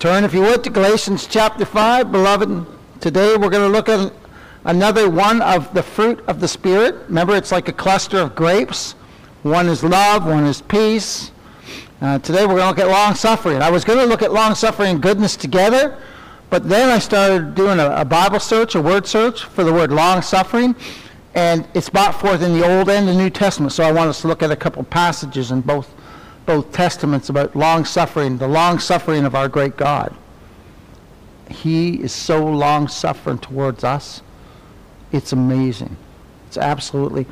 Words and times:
Turn, 0.00 0.24
if 0.24 0.32
you 0.32 0.40
would, 0.40 0.64
to 0.64 0.70
Galatians 0.70 1.26
chapter 1.26 1.66
5, 1.66 2.10
beloved. 2.10 2.66
Today 3.02 3.36
we're 3.36 3.50
going 3.50 3.60
to 3.60 3.68
look 3.68 3.90
at 3.90 4.10
another 4.64 5.10
one 5.10 5.42
of 5.42 5.74
the 5.74 5.82
fruit 5.82 6.24
of 6.26 6.40
the 6.40 6.48
Spirit. 6.48 6.94
Remember, 7.08 7.36
it's 7.36 7.52
like 7.52 7.68
a 7.68 7.72
cluster 7.74 8.16
of 8.16 8.34
grapes. 8.34 8.92
One 9.42 9.68
is 9.68 9.84
love, 9.84 10.24
one 10.24 10.46
is 10.46 10.62
peace. 10.62 11.32
Uh, 12.00 12.18
today 12.20 12.46
we're 12.46 12.56
going 12.56 12.62
to 12.62 12.68
look 12.68 12.78
at 12.78 12.88
long 12.88 13.14
suffering. 13.14 13.60
I 13.60 13.70
was 13.70 13.84
going 13.84 13.98
to 13.98 14.06
look 14.06 14.22
at 14.22 14.32
long 14.32 14.54
suffering 14.54 14.92
and 14.92 15.02
goodness 15.02 15.36
together, 15.36 15.98
but 16.48 16.66
then 16.66 16.88
I 16.88 16.98
started 16.98 17.54
doing 17.54 17.78
a, 17.78 17.90
a 17.90 18.04
Bible 18.06 18.40
search, 18.40 18.76
a 18.76 18.80
word 18.80 19.06
search 19.06 19.44
for 19.44 19.64
the 19.64 19.72
word 19.72 19.92
long 19.92 20.22
suffering, 20.22 20.74
and 21.34 21.68
it's 21.74 21.90
brought 21.90 22.18
forth 22.18 22.40
in 22.40 22.58
the 22.58 22.66
Old 22.66 22.88
and 22.88 23.06
the 23.06 23.14
New 23.14 23.28
Testament. 23.28 23.72
So 23.72 23.84
I 23.84 23.92
want 23.92 24.08
us 24.08 24.22
to 24.22 24.28
look 24.28 24.42
at 24.42 24.50
a 24.50 24.56
couple 24.56 24.82
passages 24.82 25.50
in 25.50 25.60
both 25.60 25.94
both 26.50 26.72
testaments 26.72 27.28
about 27.28 27.54
long 27.54 27.84
suffering, 27.84 28.36
the 28.36 28.48
long 28.48 28.80
suffering 28.80 29.24
of 29.24 29.36
our 29.36 29.48
great 29.48 29.76
God. 29.76 30.12
He 31.48 32.02
is 32.02 32.10
so 32.10 32.44
long 32.44 32.88
suffering 32.88 33.38
towards 33.38 33.84
us. 33.84 34.20
It's 35.12 35.32
amazing. 35.32 35.96
It's 36.48 36.58
absolutely 36.58 37.26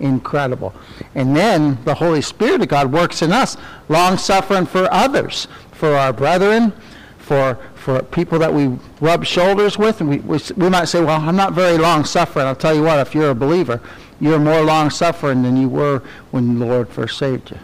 incredible. 0.00 0.74
And 1.14 1.36
then 1.36 1.84
the 1.84 1.92
Holy 1.92 2.22
Spirit 2.22 2.62
of 2.62 2.68
God 2.68 2.90
works 2.90 3.20
in 3.20 3.30
us, 3.30 3.58
long 3.90 4.16
suffering 4.16 4.64
for 4.64 4.90
others, 4.90 5.48
for 5.72 5.94
our 5.94 6.14
brethren, 6.14 6.72
for 7.18 7.58
for 7.74 8.00
people 8.00 8.38
that 8.38 8.54
we 8.54 8.78
rub 9.00 9.26
shoulders 9.26 9.76
with, 9.76 10.00
and 10.00 10.08
we, 10.08 10.18
we, 10.20 10.38
we 10.56 10.70
might 10.70 10.84
say, 10.84 11.00
well, 11.02 11.20
I'm 11.20 11.34
not 11.34 11.52
very 11.52 11.76
long 11.76 12.04
suffering. 12.04 12.46
I'll 12.46 12.54
tell 12.54 12.74
you 12.74 12.84
what, 12.84 13.00
if 13.00 13.12
you're 13.12 13.30
a 13.30 13.34
believer, 13.34 13.80
you're 14.20 14.38
more 14.38 14.62
long 14.62 14.88
suffering 14.88 15.42
than 15.42 15.56
you 15.56 15.68
were 15.68 16.00
when 16.30 16.60
the 16.60 16.64
Lord 16.64 16.88
first 16.88 17.18
saved 17.18 17.50
you. 17.50 17.58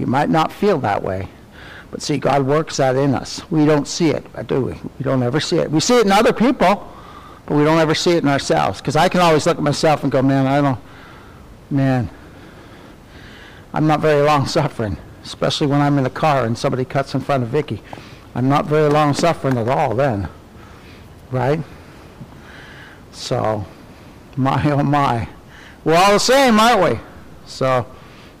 You 0.00 0.06
might 0.06 0.30
not 0.30 0.50
feel 0.50 0.78
that 0.78 1.02
way. 1.02 1.28
But 1.90 2.00
see, 2.00 2.16
God 2.16 2.46
works 2.46 2.78
that 2.78 2.96
in 2.96 3.14
us. 3.14 3.42
We 3.50 3.66
don't 3.66 3.86
see 3.86 4.08
it, 4.08 4.24
uh, 4.34 4.42
do 4.42 4.62
we? 4.62 4.72
We 4.72 5.02
don't 5.02 5.22
ever 5.22 5.40
see 5.40 5.58
it. 5.58 5.70
We 5.70 5.80
see 5.80 5.98
it 5.98 6.06
in 6.06 6.12
other 6.12 6.32
people, 6.32 6.90
but 7.44 7.54
we 7.54 7.64
don't 7.64 7.78
ever 7.78 7.94
see 7.94 8.12
it 8.12 8.22
in 8.22 8.28
ourselves. 8.28 8.80
Because 8.80 8.96
I 8.96 9.10
can 9.10 9.20
always 9.20 9.44
look 9.44 9.58
at 9.58 9.62
myself 9.62 10.02
and 10.02 10.10
go, 10.10 10.22
man, 10.22 10.46
I 10.46 10.62
don't, 10.62 10.78
man, 11.70 12.08
I'm 13.74 13.86
not 13.86 14.00
very 14.00 14.22
long 14.22 14.46
suffering, 14.46 14.96
especially 15.22 15.66
when 15.66 15.82
I'm 15.82 15.98
in 15.98 16.04
the 16.04 16.10
car 16.10 16.46
and 16.46 16.56
somebody 16.56 16.86
cuts 16.86 17.14
in 17.14 17.20
front 17.20 17.42
of 17.42 17.50
Vicky. 17.50 17.82
I'm 18.34 18.48
not 18.48 18.64
very 18.64 18.88
long 18.88 19.12
suffering 19.12 19.58
at 19.58 19.68
all 19.68 19.94
then, 19.94 20.30
right? 21.30 21.60
So, 23.12 23.66
my 24.34 24.70
oh 24.70 24.82
my. 24.82 25.28
We're 25.84 25.96
all 25.96 26.12
the 26.12 26.20
same, 26.20 26.58
aren't 26.58 26.94
we? 26.94 27.00
So, 27.44 27.84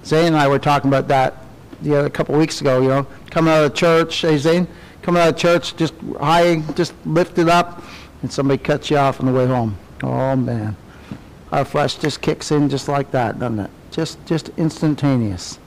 Zane 0.04 0.28
and 0.28 0.36
I 0.36 0.48
were 0.48 0.58
talking 0.58 0.88
about 0.88 1.08
that 1.08 1.39
the 1.82 1.98
other 1.98 2.10
couple 2.10 2.34
of 2.34 2.40
weeks 2.40 2.60
ago, 2.60 2.80
you 2.80 2.88
know, 2.88 3.06
coming 3.30 3.52
out 3.52 3.64
of 3.64 3.74
church, 3.74 4.22
coming 4.22 5.22
out 5.22 5.28
of 5.28 5.36
church, 5.36 5.76
just 5.76 5.94
high, 6.18 6.56
just 6.74 6.94
lifted 7.06 7.48
up, 7.48 7.82
and 8.22 8.32
somebody 8.32 8.58
cuts 8.62 8.90
you 8.90 8.96
off 8.96 9.20
on 9.20 9.26
the 9.26 9.32
way 9.32 9.46
home. 9.46 9.76
Oh 10.02 10.36
man, 10.36 10.76
our 11.52 11.64
flesh 11.64 11.96
just 11.96 12.20
kicks 12.20 12.50
in 12.50 12.68
just 12.68 12.88
like 12.88 13.10
that, 13.12 13.38
doesn't 13.38 13.60
it? 13.60 13.70
Just, 13.90 14.24
just 14.26 14.50
instantaneous. 14.56 15.58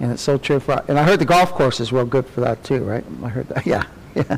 And 0.00 0.12
it's 0.12 0.22
so 0.22 0.38
true 0.38 0.60
for, 0.60 0.82
and 0.88 0.98
I 0.98 1.04
heard 1.04 1.20
the 1.20 1.24
golf 1.24 1.52
course 1.52 1.80
is 1.80 1.92
real 1.92 2.04
good 2.04 2.26
for 2.26 2.40
that 2.40 2.62
too, 2.64 2.82
right? 2.84 3.04
I 3.22 3.28
heard 3.28 3.48
that, 3.48 3.66
yeah, 3.66 3.84
yeah. 4.14 4.36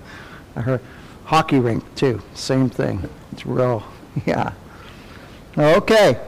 I 0.55 0.61
heard 0.61 0.81
hockey 1.25 1.59
rink 1.59 1.83
too, 1.95 2.23
same 2.35 2.71
thing. 2.71 3.09
It's 3.33 3.47
real, 3.47 3.83
yeah. 4.27 4.53
Okay. 5.59 6.21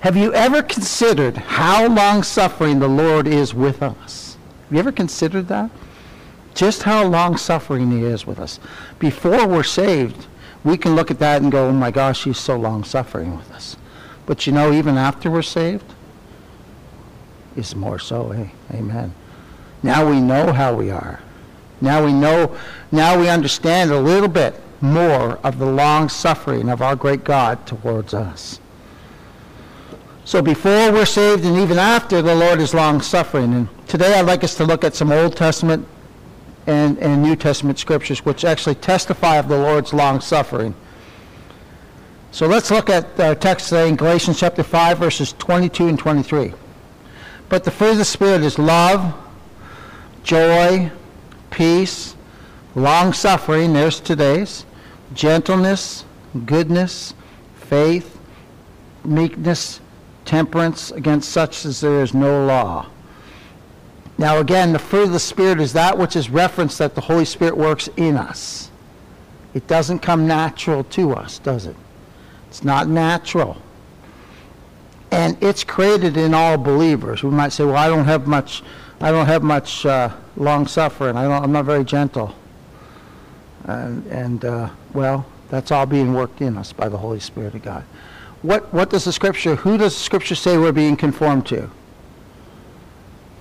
Have 0.00 0.16
you 0.16 0.32
ever 0.34 0.62
considered 0.62 1.36
how 1.36 1.88
long 1.88 2.22
suffering 2.22 2.78
the 2.78 2.88
Lord 2.88 3.26
is 3.26 3.54
with 3.54 3.82
us? 3.82 4.36
Have 4.64 4.72
you 4.72 4.78
ever 4.78 4.92
considered 4.92 5.48
that? 5.48 5.70
Just 6.54 6.82
how 6.84 7.04
long 7.04 7.36
suffering 7.36 7.90
He 7.90 8.04
is 8.04 8.26
with 8.26 8.38
us. 8.38 8.60
Before 8.98 9.46
we're 9.46 9.62
saved, 9.62 10.26
we 10.64 10.76
can 10.76 10.94
look 10.94 11.10
at 11.10 11.18
that 11.18 11.42
and 11.42 11.52
go, 11.52 11.68
oh 11.68 11.72
my 11.72 11.90
gosh, 11.90 12.24
He's 12.24 12.38
so 12.38 12.56
long 12.56 12.84
suffering 12.84 13.36
with 13.36 13.50
us. 13.52 13.76
But 14.26 14.46
you 14.46 14.52
know, 14.52 14.72
even 14.72 14.96
after 14.96 15.30
we're 15.30 15.42
saved, 15.42 15.84
it's 17.56 17.74
more 17.74 17.98
so. 17.98 18.30
Hey, 18.30 18.50
amen. 18.72 19.14
Now 19.82 20.08
we 20.08 20.20
know 20.20 20.52
how 20.52 20.74
we 20.74 20.90
are. 20.90 21.20
Now 21.80 22.04
we 22.04 22.12
know, 22.12 22.56
now 22.90 23.18
we 23.18 23.28
understand 23.28 23.90
a 23.90 24.00
little 24.00 24.28
bit 24.28 24.60
more 24.80 25.38
of 25.38 25.58
the 25.58 25.66
long 25.66 26.08
suffering 26.08 26.68
of 26.68 26.82
our 26.82 26.96
great 26.96 27.24
God 27.24 27.66
towards 27.66 28.14
us. 28.14 28.60
So 30.26 30.42
before 30.42 30.90
we're 30.90 31.06
saved 31.06 31.44
and 31.44 31.56
even 31.56 31.78
after, 31.78 32.20
the 32.20 32.34
Lord 32.34 32.58
is 32.60 32.74
long 32.74 33.00
suffering. 33.00 33.54
And 33.54 33.68
today 33.86 34.18
I'd 34.18 34.26
like 34.26 34.42
us 34.42 34.56
to 34.56 34.64
look 34.64 34.82
at 34.82 34.96
some 34.96 35.12
Old 35.12 35.36
Testament 35.36 35.86
and, 36.66 36.98
and 36.98 37.22
New 37.22 37.36
Testament 37.36 37.78
scriptures 37.78 38.24
which 38.24 38.44
actually 38.44 38.74
testify 38.74 39.36
of 39.36 39.46
the 39.46 39.56
Lord's 39.56 39.92
long 39.92 40.20
suffering. 40.20 40.74
So 42.32 42.48
let's 42.48 42.72
look 42.72 42.90
at 42.90 43.20
our 43.20 43.36
text 43.36 43.68
today 43.68 43.88
in 43.88 43.94
Galatians 43.94 44.40
chapter 44.40 44.64
5, 44.64 44.98
verses 44.98 45.32
22 45.34 45.86
and 45.86 45.96
23. 45.96 46.52
But 47.48 47.62
the 47.62 47.70
fruit 47.70 47.92
of 47.92 47.98
the 47.98 48.04
Spirit 48.04 48.42
is 48.42 48.58
love, 48.58 49.14
joy, 50.24 50.90
peace, 51.50 52.16
long 52.74 53.12
suffering, 53.12 53.74
there's 53.74 54.00
today's, 54.00 54.66
gentleness, 55.14 56.04
goodness, 56.44 57.14
faith, 57.54 58.18
meekness, 59.04 59.80
temperance. 60.26 60.90
Against 60.90 61.30
such 61.30 61.64
as 61.64 61.80
there 61.80 62.02
is 62.02 62.12
no 62.12 62.44
law. 62.44 62.86
Now 64.18 64.38
again, 64.38 64.72
the 64.72 64.78
fruit 64.78 65.04
of 65.04 65.12
the 65.12 65.18
Spirit 65.18 65.60
is 65.60 65.72
that 65.74 65.96
which 65.96 66.16
is 66.16 66.30
referenced 66.30 66.78
that 66.78 66.94
the 66.94 67.00
Holy 67.00 67.24
Spirit 67.24 67.56
works 67.56 67.88
in 67.96 68.16
us. 68.16 68.70
It 69.54 69.66
doesn't 69.66 70.00
come 70.00 70.26
natural 70.26 70.84
to 70.84 71.14
us, 71.14 71.38
does 71.38 71.66
it? 71.66 71.76
It's 72.48 72.64
not 72.64 72.88
natural. 72.88 73.56
And 75.10 75.42
it's 75.42 75.64
created 75.64 76.16
in 76.16 76.34
all 76.34 76.58
believers. 76.58 77.22
We 77.22 77.30
might 77.30 77.52
say, 77.52 77.64
well, 77.64 77.76
I 77.76 77.88
don't 77.88 78.04
have 78.04 78.26
much, 78.26 78.62
I 79.00 79.10
don't 79.10 79.26
have 79.26 79.42
much 79.42 79.86
uh, 79.86 80.10
long 80.36 80.66
suffering. 80.66 81.16
I 81.16 81.24
don't, 81.24 81.44
I'm 81.44 81.52
not 81.52 81.64
very 81.64 81.84
gentle. 81.84 82.34
And, 83.64 84.06
and 84.06 84.44
uh, 84.44 84.70
well, 84.92 85.26
that's 85.48 85.70
all 85.70 85.86
being 85.86 86.14
worked 86.14 86.40
in 86.40 86.56
us 86.56 86.72
by 86.72 86.88
the 86.88 86.98
Holy 86.98 87.20
Spirit 87.20 87.54
of 87.54 87.62
God 87.62 87.84
what, 88.46 88.72
what 88.72 88.90
does 88.90 89.04
the 89.04 89.12
scripture, 89.12 89.56
who 89.56 89.76
does 89.76 89.94
the 89.94 90.00
scripture 90.00 90.36
say 90.36 90.56
we're 90.56 90.70
being 90.70 90.96
conformed 90.96 91.46
to? 91.46 91.68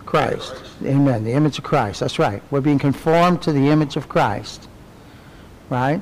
Christ. 0.06 0.56
Christ. 0.56 0.74
Amen. 0.84 1.24
The 1.24 1.34
image 1.34 1.60
of 1.60 1.64
Christ. 1.64 2.00
That's 2.00 2.18
right. 2.18 2.42
We're 2.50 2.62
being 2.62 2.80
conformed 2.80 3.42
to 3.44 3.52
the 3.52 3.70
image 3.70 3.98
of 3.98 4.10
Christ. 4.10 4.68
Right? 5.70 6.02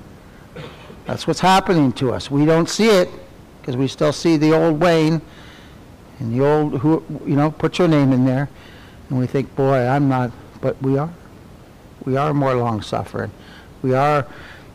That's 1.05 1.27
what's 1.27 1.41
happening 1.41 1.91
to 1.93 2.13
us. 2.13 2.31
We 2.31 2.45
don't 2.45 2.69
see 2.69 2.87
it 2.87 3.09
because 3.59 3.75
we 3.75 3.89
still 3.89 4.13
see 4.13 4.37
the 4.37 4.53
old 4.53 4.79
Wayne 4.79 5.21
and 6.19 6.33
the 6.33 6.45
old, 6.45 6.79
who, 6.79 7.03
you 7.25 7.35
know, 7.35 7.51
put 7.51 7.79
your 7.79 7.89
name 7.89 8.13
in 8.13 8.23
there. 8.25 8.49
And 9.09 9.19
we 9.19 9.27
think, 9.27 9.53
boy, 9.55 9.85
I'm 9.85 10.07
not, 10.07 10.31
but 10.61 10.81
we 10.81 10.97
are. 10.97 11.13
We 12.05 12.15
are 12.15 12.33
more 12.33 12.55
long 12.55 12.81
suffering. 12.81 13.31
We 13.81 13.93
are, 13.93 14.25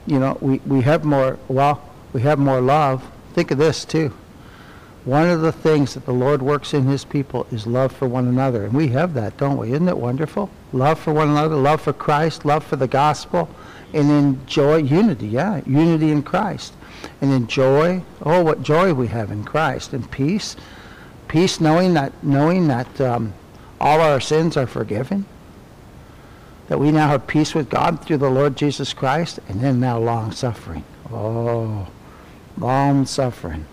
you 0.06 0.18
know, 0.18 0.36
we, 0.42 0.58
we 0.66 0.82
have 0.82 1.06
more, 1.06 1.38
well, 1.48 1.82
we 2.12 2.20
have 2.22 2.38
more 2.38 2.60
love 2.60 3.02
Think 3.38 3.52
of 3.52 3.58
this 3.58 3.84
too. 3.84 4.12
One 5.04 5.28
of 5.28 5.42
the 5.42 5.52
things 5.52 5.94
that 5.94 6.06
the 6.06 6.12
Lord 6.12 6.42
works 6.42 6.74
in 6.74 6.86
his 6.86 7.04
people 7.04 7.46
is 7.52 7.68
love 7.68 7.92
for 7.92 8.08
one 8.08 8.26
another. 8.26 8.64
And 8.64 8.72
we 8.72 8.88
have 8.88 9.14
that, 9.14 9.36
don't 9.36 9.58
we? 9.58 9.70
Isn't 9.74 9.86
it 9.86 9.96
wonderful? 9.96 10.50
Love 10.72 10.98
for 10.98 11.12
one 11.12 11.28
another, 11.28 11.54
love 11.54 11.80
for 11.80 11.92
Christ, 11.92 12.44
love 12.44 12.64
for 12.64 12.74
the 12.74 12.88
gospel, 12.88 13.48
and 13.94 14.10
then 14.10 14.40
joy, 14.46 14.78
unity, 14.78 15.28
yeah, 15.28 15.60
unity 15.66 16.10
in 16.10 16.24
Christ. 16.24 16.74
And 17.20 17.30
then 17.30 17.46
joy, 17.46 18.02
oh, 18.22 18.42
what 18.42 18.64
joy 18.64 18.92
we 18.92 19.06
have 19.06 19.30
in 19.30 19.44
Christ. 19.44 19.92
And 19.92 20.10
peace, 20.10 20.56
peace 21.28 21.60
knowing 21.60 21.94
that, 21.94 22.12
knowing 22.24 22.66
that 22.66 23.00
um, 23.00 23.34
all 23.80 24.00
our 24.00 24.18
sins 24.18 24.56
are 24.56 24.66
forgiven. 24.66 25.26
That 26.66 26.80
we 26.80 26.90
now 26.90 27.06
have 27.06 27.28
peace 27.28 27.54
with 27.54 27.70
God 27.70 28.04
through 28.04 28.18
the 28.18 28.30
Lord 28.30 28.56
Jesus 28.56 28.92
Christ, 28.92 29.38
and 29.48 29.60
then 29.60 29.78
now 29.78 29.96
long 29.96 30.32
suffering. 30.32 30.82
Oh, 31.12 31.86
Long 32.58 33.06
suffering. 33.06 33.64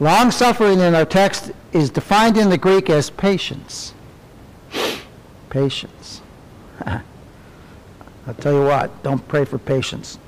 Long 0.00 0.30
suffering 0.30 0.80
in 0.80 0.94
our 0.94 1.04
text 1.04 1.52
is 1.72 1.90
defined 1.90 2.36
in 2.36 2.48
the 2.48 2.58
Greek 2.58 2.90
as 2.90 3.10
patience. 3.10 3.94
Patience. 5.48 6.20
I'll 6.86 8.34
tell 8.38 8.52
you 8.52 8.64
what, 8.64 9.02
don't 9.02 9.26
pray 9.28 9.44
for 9.44 9.58
patience. 9.58 10.18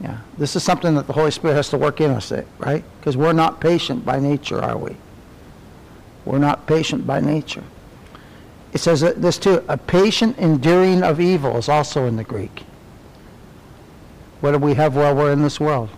Yeah, 0.00 0.18
this 0.38 0.56
is 0.56 0.62
something 0.62 0.94
that 0.94 1.06
the 1.06 1.12
Holy 1.12 1.30
Spirit 1.30 1.54
has 1.54 1.68
to 1.70 1.78
work 1.78 2.00
in 2.00 2.10
us, 2.10 2.32
eh, 2.32 2.44
right? 2.58 2.84
Because 2.98 3.16
we're 3.16 3.32
not 3.32 3.60
patient 3.60 4.04
by 4.04 4.18
nature, 4.18 4.60
are 4.62 4.78
we? 4.78 4.96
We're 6.24 6.38
not 6.38 6.66
patient 6.66 7.06
by 7.06 7.20
nature. 7.20 7.64
It 8.72 8.78
says 8.78 9.00
this 9.00 9.38
too, 9.38 9.64
a 9.68 9.76
patient 9.76 10.38
enduring 10.38 11.02
of 11.02 11.20
evil 11.20 11.56
is 11.56 11.68
also 11.68 12.06
in 12.06 12.16
the 12.16 12.24
Greek. 12.24 12.64
What 14.40 14.52
do 14.52 14.58
we 14.58 14.74
have 14.74 14.96
while 14.96 15.14
we're 15.14 15.32
in 15.32 15.42
this 15.42 15.60
world? 15.60 15.90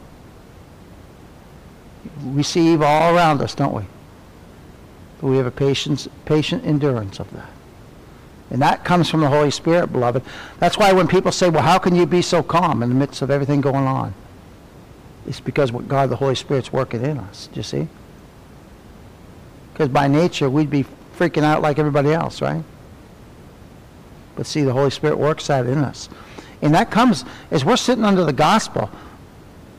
We 2.24 2.42
see 2.42 2.72
evil 2.72 2.86
all 2.86 3.14
around 3.14 3.40
us, 3.40 3.54
don't 3.54 3.74
we? 3.74 3.84
But 5.20 5.28
we 5.28 5.36
have 5.36 5.46
a 5.46 5.52
patience, 5.52 6.08
patient 6.24 6.64
endurance 6.64 7.20
of 7.20 7.30
that. 7.32 7.50
And 8.50 8.60
that 8.60 8.84
comes 8.84 9.08
from 9.08 9.20
the 9.20 9.28
Holy 9.28 9.50
Spirit, 9.50 9.92
beloved. 9.92 10.22
That's 10.58 10.76
why 10.76 10.92
when 10.92 11.08
people 11.08 11.32
say, 11.32 11.48
well, 11.48 11.62
how 11.62 11.78
can 11.78 11.94
you 11.94 12.04
be 12.04 12.20
so 12.20 12.42
calm 12.42 12.82
in 12.82 12.88
the 12.88 12.94
midst 12.94 13.22
of 13.22 13.30
everything 13.30 13.60
going 13.60 13.86
on? 13.86 14.12
It's 15.26 15.40
because 15.40 15.72
what 15.72 15.88
God 15.88 16.10
the 16.10 16.16
Holy 16.16 16.34
Spirit's 16.34 16.72
working 16.72 17.02
in 17.02 17.18
us. 17.18 17.48
Do 17.52 17.60
you 17.60 17.62
see? 17.62 17.88
Because 19.72 19.88
by 19.88 20.08
nature, 20.08 20.50
we'd 20.50 20.68
be 20.68 20.84
freaking 21.16 21.44
out 21.44 21.62
like 21.62 21.78
everybody 21.78 22.12
else, 22.12 22.42
right? 22.42 22.64
But 24.36 24.46
see, 24.46 24.62
the 24.62 24.72
Holy 24.72 24.90
Spirit 24.90 25.18
works 25.18 25.46
that 25.46 25.66
in 25.66 25.78
us. 25.78 26.08
And 26.62 26.74
that 26.74 26.90
comes, 26.90 27.24
as 27.50 27.64
we're 27.64 27.76
sitting 27.76 28.04
under 28.04 28.24
the 28.24 28.32
gospel, 28.32 28.88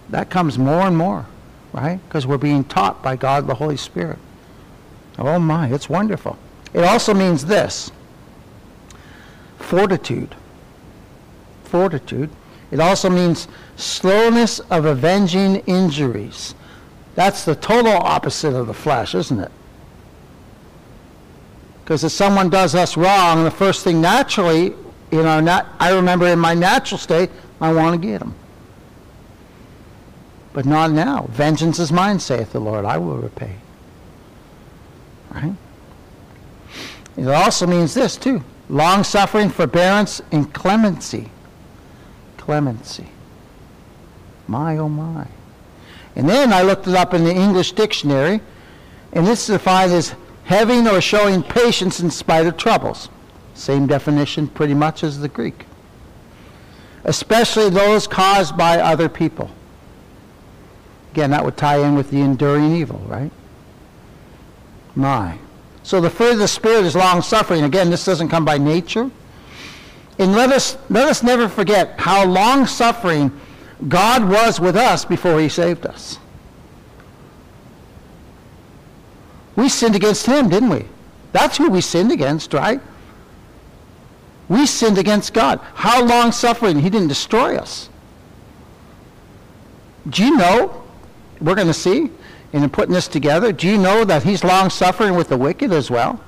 that 0.09 0.29
comes 0.29 0.59
more 0.59 0.81
and 0.81 0.95
more, 0.95 1.25
right? 1.71 1.99
Because 2.07 2.27
we're 2.27 2.37
being 2.37 2.65
taught 2.65 3.01
by 3.01 3.15
God 3.15 3.47
the 3.47 3.55
Holy 3.55 3.77
Spirit. 3.77 4.19
Oh 5.17 5.39
my, 5.39 5.67
it's 5.69 5.89
wonderful. 5.89 6.37
It 6.73 6.83
also 6.83 7.13
means 7.13 7.45
this 7.45 7.91
fortitude. 9.57 10.35
Fortitude. 11.63 12.29
It 12.69 12.79
also 12.79 13.09
means 13.09 13.47
slowness 13.75 14.59
of 14.59 14.85
avenging 14.85 15.57
injuries. 15.67 16.53
That's 17.15 17.45
the 17.45 17.55
total 17.55 17.93
opposite 17.93 18.55
of 18.55 18.67
the 18.67 18.73
flesh, 18.73 19.15
isn't 19.15 19.39
it? 19.39 19.51
Because 21.83 22.03
if 22.03 22.11
someone 22.11 22.49
does 22.49 22.75
us 22.75 22.97
wrong, 22.97 23.43
the 23.43 23.51
first 23.51 23.83
thing 23.83 24.01
naturally, 24.01 24.73
in 25.19 25.25
our 25.25 25.41
nat- 25.41 25.67
I 25.79 25.93
remember 25.93 26.27
in 26.27 26.39
my 26.39 26.53
natural 26.53 26.97
state, 26.97 27.29
I 27.61 27.71
want 27.71 27.99
to 27.99 28.07
get 28.07 28.19
them. 28.19 28.35
But 30.53 30.65
not 30.65 30.91
now. 30.91 31.27
Vengeance 31.31 31.79
is 31.79 31.91
mine, 31.91 32.19
saith 32.19 32.51
the 32.51 32.59
Lord. 32.59 32.85
I 32.85 32.97
will 32.97 33.17
repay. 33.17 33.55
Right? 35.33 35.55
It 37.17 37.27
also 37.27 37.65
means 37.65 37.93
this, 37.93 38.17
too. 38.17 38.43
Long 38.69 39.03
suffering, 39.03 39.49
forbearance, 39.49 40.21
and 40.31 40.51
clemency. 40.53 41.29
Clemency. 42.37 43.07
My, 44.47 44.77
oh 44.77 44.89
my. 44.89 45.27
And 46.15 46.29
then 46.29 46.53
I 46.53 46.61
looked 46.61 46.87
it 46.87 46.95
up 46.95 47.13
in 47.13 47.23
the 47.23 47.33
English 47.33 47.71
dictionary, 47.71 48.41
and 49.11 49.25
this 49.25 49.49
is 49.49 49.55
defined 49.55 49.91
as 49.91 50.15
having 50.43 50.87
or 50.87 51.01
showing 51.01 51.41
patience 51.41 51.99
in 51.99 52.11
spite 52.11 52.45
of 52.45 52.57
troubles. 52.57 53.09
Same 53.53 53.87
definition 53.87 54.47
pretty 54.47 54.73
much 54.73 55.03
as 55.03 55.19
the 55.19 55.27
Greek. 55.27 55.65
Especially 57.03 57.69
those 57.69 58.07
caused 58.07 58.57
by 58.57 58.79
other 58.79 59.09
people. 59.09 59.51
Again, 61.11 61.31
that 61.31 61.45
would 61.45 61.57
tie 61.57 61.77
in 61.77 61.95
with 61.95 62.09
the 62.09 62.21
enduring 62.21 62.75
evil, 62.75 62.99
right? 63.07 63.31
My. 64.95 65.37
So 65.83 66.01
the 66.01 66.09
fruit 66.09 66.33
of 66.33 66.39
the 66.39 66.47
Spirit 66.47 66.85
is 66.85 66.95
long 66.95 67.21
suffering. 67.21 67.63
Again, 67.63 67.89
this 67.89 68.05
doesn't 68.05 68.29
come 68.29 68.45
by 68.45 68.57
nature. 68.57 69.11
And 70.17 70.33
let 70.33 70.51
us, 70.51 70.77
let 70.89 71.07
us 71.07 71.21
never 71.23 71.49
forget 71.49 71.99
how 71.99 72.25
long 72.25 72.65
suffering 72.65 73.31
God 73.87 74.27
was 74.27 74.59
with 74.59 74.75
us 74.75 75.05
before 75.05 75.39
he 75.39 75.49
saved 75.49 75.85
us. 75.85 76.17
We 79.55 79.69
sinned 79.69 79.95
against 79.95 80.25
him, 80.25 80.49
didn't 80.49 80.69
we? 80.69 80.85
That's 81.31 81.57
who 81.57 81.69
we 81.69 81.81
sinned 81.81 82.11
against, 82.11 82.53
right? 82.53 82.81
We 84.49 84.65
sinned 84.65 84.97
against 84.97 85.33
God. 85.33 85.59
How 85.73 86.03
long 86.03 86.31
suffering? 86.31 86.79
He 86.79 86.89
didn't 86.89 87.07
destroy 87.07 87.55
us. 87.55 87.89
Do 90.09 90.23
you 90.23 90.35
know? 90.35 90.83
We're 91.39 91.55
going 91.55 91.67
to 91.67 91.73
see 91.73 92.09
in 92.53 92.69
putting 92.69 92.93
this 92.93 93.07
together. 93.07 93.51
Do 93.51 93.67
you 93.67 93.77
know 93.77 94.03
that 94.05 94.23
he's 94.23 94.43
long 94.43 94.69
suffering 94.69 95.15
with 95.15 95.29
the 95.29 95.37
wicked 95.37 95.71
as 95.71 95.89
well? 95.89 96.19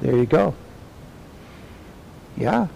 There 0.00 0.16
you 0.16 0.26
go. 0.26 0.54
Yeah. 2.36 2.66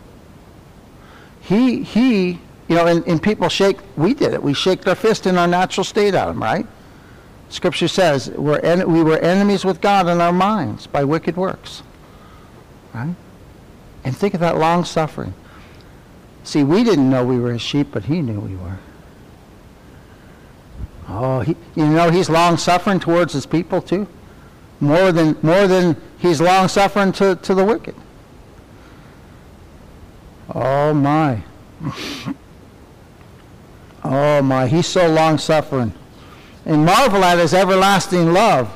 He, 1.41 1.82
he, 1.82 2.29
you 2.69 2.76
know, 2.76 2.87
and, 2.87 3.06
and 3.06 3.23
people 3.23 3.49
shake, 3.49 3.79
we 3.97 4.14
did 4.14 4.32
it. 4.32 4.43
We 4.43 4.55
shake 4.55 4.87
our 4.87 4.94
fist 4.94 5.26
in 5.26 5.37
our 5.37 5.47
natural 5.47 5.85
state 5.85 6.14
at 6.14 6.29
him, 6.29 6.43
right? 6.43 6.67
Scripture 7.49 7.88
says 7.88 8.31
we're 8.31 8.58
en- 8.61 8.91
we 8.91 9.03
were 9.03 9.19
enemies 9.19 9.64
with 9.64 9.81
God 9.81 10.08
in 10.08 10.20
our 10.20 10.32
minds 10.32 10.87
by 10.87 11.05
wicked 11.05 11.37
works. 11.37 11.82
Right? 12.96 13.14
And 14.04 14.16
think 14.16 14.32
of 14.32 14.40
that 14.40 14.56
long 14.56 14.84
suffering. 14.84 15.34
See, 16.44 16.64
we 16.64 16.82
didn't 16.82 17.10
know 17.10 17.25
we 17.25 17.38
were 17.38 17.52
his 17.52 17.60
sheep, 17.60 17.88
but 17.93 18.04
he 18.04 18.22
knew 18.22 18.40
we 18.40 18.56
were. 18.56 18.78
Oh, 21.08 21.40
he, 21.40 21.56
you 21.75 21.87
know 21.87 22.10
he's 22.10 22.31
long 22.31 22.56
suffering 22.56 22.98
towards 22.98 23.34
his 23.34 23.44
people 23.44 23.82
too, 23.82 24.08
more 24.81 25.12
than 25.12 25.37
more 25.43 25.66
than 25.66 26.00
he's 26.19 26.40
long 26.40 26.69
suffering 26.69 27.12
to, 27.12 27.37
to 27.37 27.54
the 27.54 27.64
wicked. 27.64 27.94
Oh 30.54 30.94
my. 30.94 31.43
oh 34.04 34.40
my, 34.43 34.66
he's 34.66 34.87
so 34.87 35.06
long 35.08 35.38
suffering 35.38 35.93
and 36.64 36.84
marvel 36.84 37.22
at 37.22 37.38
his 37.38 37.54
everlasting 37.54 38.32
love, 38.32 38.69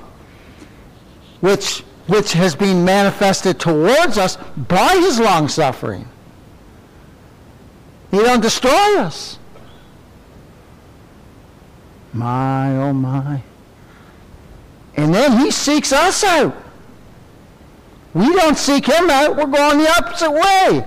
which, 1.41 1.85
which 2.11 2.33
has 2.33 2.57
been 2.57 2.85
manifested 2.85 3.61
towards 3.61 4.19
us 4.19 4.37
by 4.57 4.97
his 4.97 5.21
long 5.21 5.49
suffering. 5.49 6.09
He 8.11 8.19
don't 8.19 8.41
destroy 8.41 8.99
us. 8.99 9.39
My, 12.13 12.77
oh 12.79 12.93
my. 12.93 13.41
And 14.97 15.15
then 15.15 15.39
he 15.39 15.53
seeks 15.53 15.93
us 15.93 16.25
out. 16.25 16.57
We 18.13 18.27
don't 18.35 18.59
seek 18.59 18.87
him 18.87 19.09
out. 19.09 19.37
We're 19.37 19.47
going 19.47 19.79
the 19.79 19.89
opposite 19.97 20.33
way. 20.33 20.85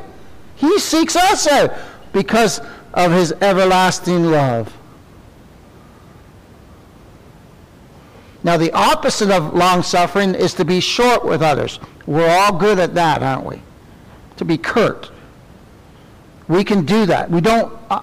He 0.56 0.78
seeks 0.78 1.16
us 1.16 1.48
out 1.48 1.74
because 2.12 2.60
of 2.94 3.14
his 3.14 3.32
everlasting 3.42 4.26
love. 4.26 4.78
Now, 8.44 8.58
the 8.58 8.72
opposite 8.74 9.32
of 9.32 9.54
long 9.54 9.84
suffering 9.84 10.36
is 10.36 10.54
to 10.56 10.66
be 10.66 10.80
short 10.80 11.24
with 11.24 11.42
others. 11.42 11.80
We're 12.06 12.30
all 12.30 12.58
good 12.58 12.78
at 12.78 12.94
that, 12.96 13.24
aren't 13.24 13.46
we? 13.46 13.62
To 14.38 14.46
be 14.46 14.58
curt. 14.58 15.12
We 16.50 16.64
can 16.64 16.86
do 16.86 17.06
that. 17.06 17.30
We 17.32 17.40
don't. 17.40 17.74
Uh, 17.90 18.02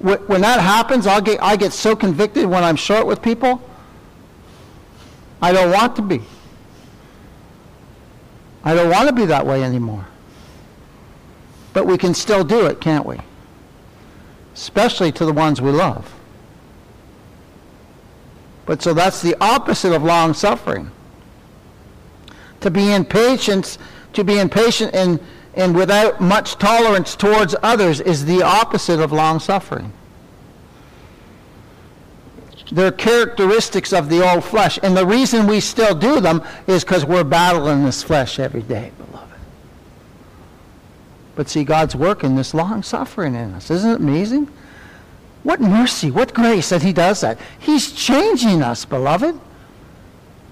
when 0.00 0.40
that 0.40 0.60
happens, 0.60 1.06
I'll 1.06 1.20
get, 1.20 1.42
I 1.42 1.56
get 1.56 1.72
so 1.72 1.94
convicted 1.94 2.46
when 2.46 2.64
I'm 2.64 2.76
short 2.76 3.06
with 3.06 3.20
people. 3.22 3.62
I 5.42 5.52
don't 5.52 5.70
want 5.70 5.96
to 5.96 6.02
be. 6.02 6.22
I 8.62 8.74
don't 8.74 8.90
want 8.90 9.08
to 9.08 9.14
be 9.14 9.26
that 9.26 9.46
way 9.46 9.62
anymore. 9.62 10.06
But 11.72 11.86
we 11.86 11.96
can 11.96 12.14
still 12.14 12.44
do 12.44 12.66
it, 12.66 12.80
can't 12.80 13.06
we? 13.06 13.18
Especially 14.54 15.12
to 15.12 15.24
the 15.24 15.32
ones 15.32 15.60
we 15.60 15.70
love. 15.70 16.14
But 18.70 18.82
so 18.82 18.94
that's 18.94 19.20
the 19.20 19.34
opposite 19.40 19.92
of 19.92 20.04
long 20.04 20.32
suffering. 20.32 20.92
To 22.60 22.70
be 22.70 22.92
impatient, 22.92 23.78
to 24.12 24.22
be 24.22 24.38
impatient 24.38 24.94
and, 24.94 25.18
and 25.54 25.74
without 25.74 26.20
much 26.20 26.54
tolerance 26.54 27.16
towards 27.16 27.56
others 27.64 28.00
is 28.00 28.26
the 28.26 28.44
opposite 28.44 29.00
of 29.00 29.10
long 29.10 29.40
suffering. 29.40 29.92
They're 32.70 32.92
characteristics 32.92 33.92
of 33.92 34.08
the 34.08 34.24
old 34.24 34.44
flesh. 34.44 34.78
And 34.84 34.96
the 34.96 35.04
reason 35.04 35.48
we 35.48 35.58
still 35.58 35.96
do 35.96 36.20
them 36.20 36.40
is 36.68 36.84
because 36.84 37.04
we're 37.04 37.24
battling 37.24 37.84
this 37.84 38.04
flesh 38.04 38.38
every 38.38 38.62
day, 38.62 38.92
beloved. 38.98 39.34
But 41.34 41.48
see, 41.48 41.64
God's 41.64 41.96
working 41.96 42.36
this 42.36 42.54
long 42.54 42.84
suffering 42.84 43.34
in 43.34 43.52
us. 43.52 43.68
Isn't 43.68 43.90
it 43.90 43.96
amazing? 43.96 44.48
What 45.42 45.60
mercy, 45.60 46.10
what 46.10 46.34
grace 46.34 46.68
that 46.68 46.82
he 46.82 46.92
does 46.92 47.22
that. 47.22 47.38
He's 47.58 47.92
changing 47.92 48.62
us, 48.62 48.84
beloved. 48.84 49.38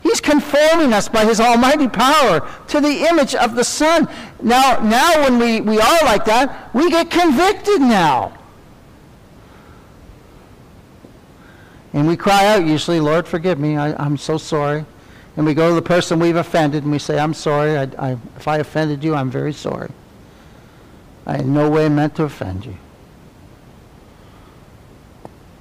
He's 0.02 0.20
conforming 0.20 0.92
us 0.92 1.08
by 1.08 1.24
his 1.24 1.40
almighty 1.40 1.88
power 1.88 2.48
to 2.68 2.80
the 2.80 3.06
image 3.08 3.34
of 3.34 3.54
the 3.54 3.64
Son. 3.64 4.08
Now, 4.40 4.78
now 4.80 5.22
when 5.22 5.38
we, 5.38 5.60
we 5.60 5.78
are 5.80 6.04
like 6.04 6.24
that, 6.24 6.74
we 6.74 6.88
get 6.90 7.10
convicted 7.10 7.80
now. 7.80 8.32
And 11.92 12.06
we 12.06 12.16
cry 12.16 12.46
out 12.46 12.64
usually, 12.64 13.00
Lord, 13.00 13.26
forgive 13.26 13.58
me. 13.58 13.76
I, 13.76 14.04
am 14.04 14.16
so 14.16 14.38
sorry. 14.38 14.84
And 15.36 15.44
we 15.44 15.54
go 15.54 15.70
to 15.70 15.74
the 15.74 15.82
person 15.82 16.18
we've 16.18 16.36
offended 16.36 16.84
and 16.84 16.92
we 16.92 16.98
say, 16.98 17.18
I'm 17.18 17.34
sorry. 17.34 17.76
I, 17.76 17.82
I, 17.98 18.16
if 18.36 18.48
I 18.48 18.58
offended 18.58 19.02
you, 19.04 19.14
I'm 19.14 19.30
very 19.30 19.52
sorry. 19.52 19.90
I 21.26 21.38
in 21.38 21.52
no 21.52 21.68
way 21.68 21.88
meant 21.88 22.16
to 22.16 22.24
offend 22.24 22.64
you. 22.64 22.76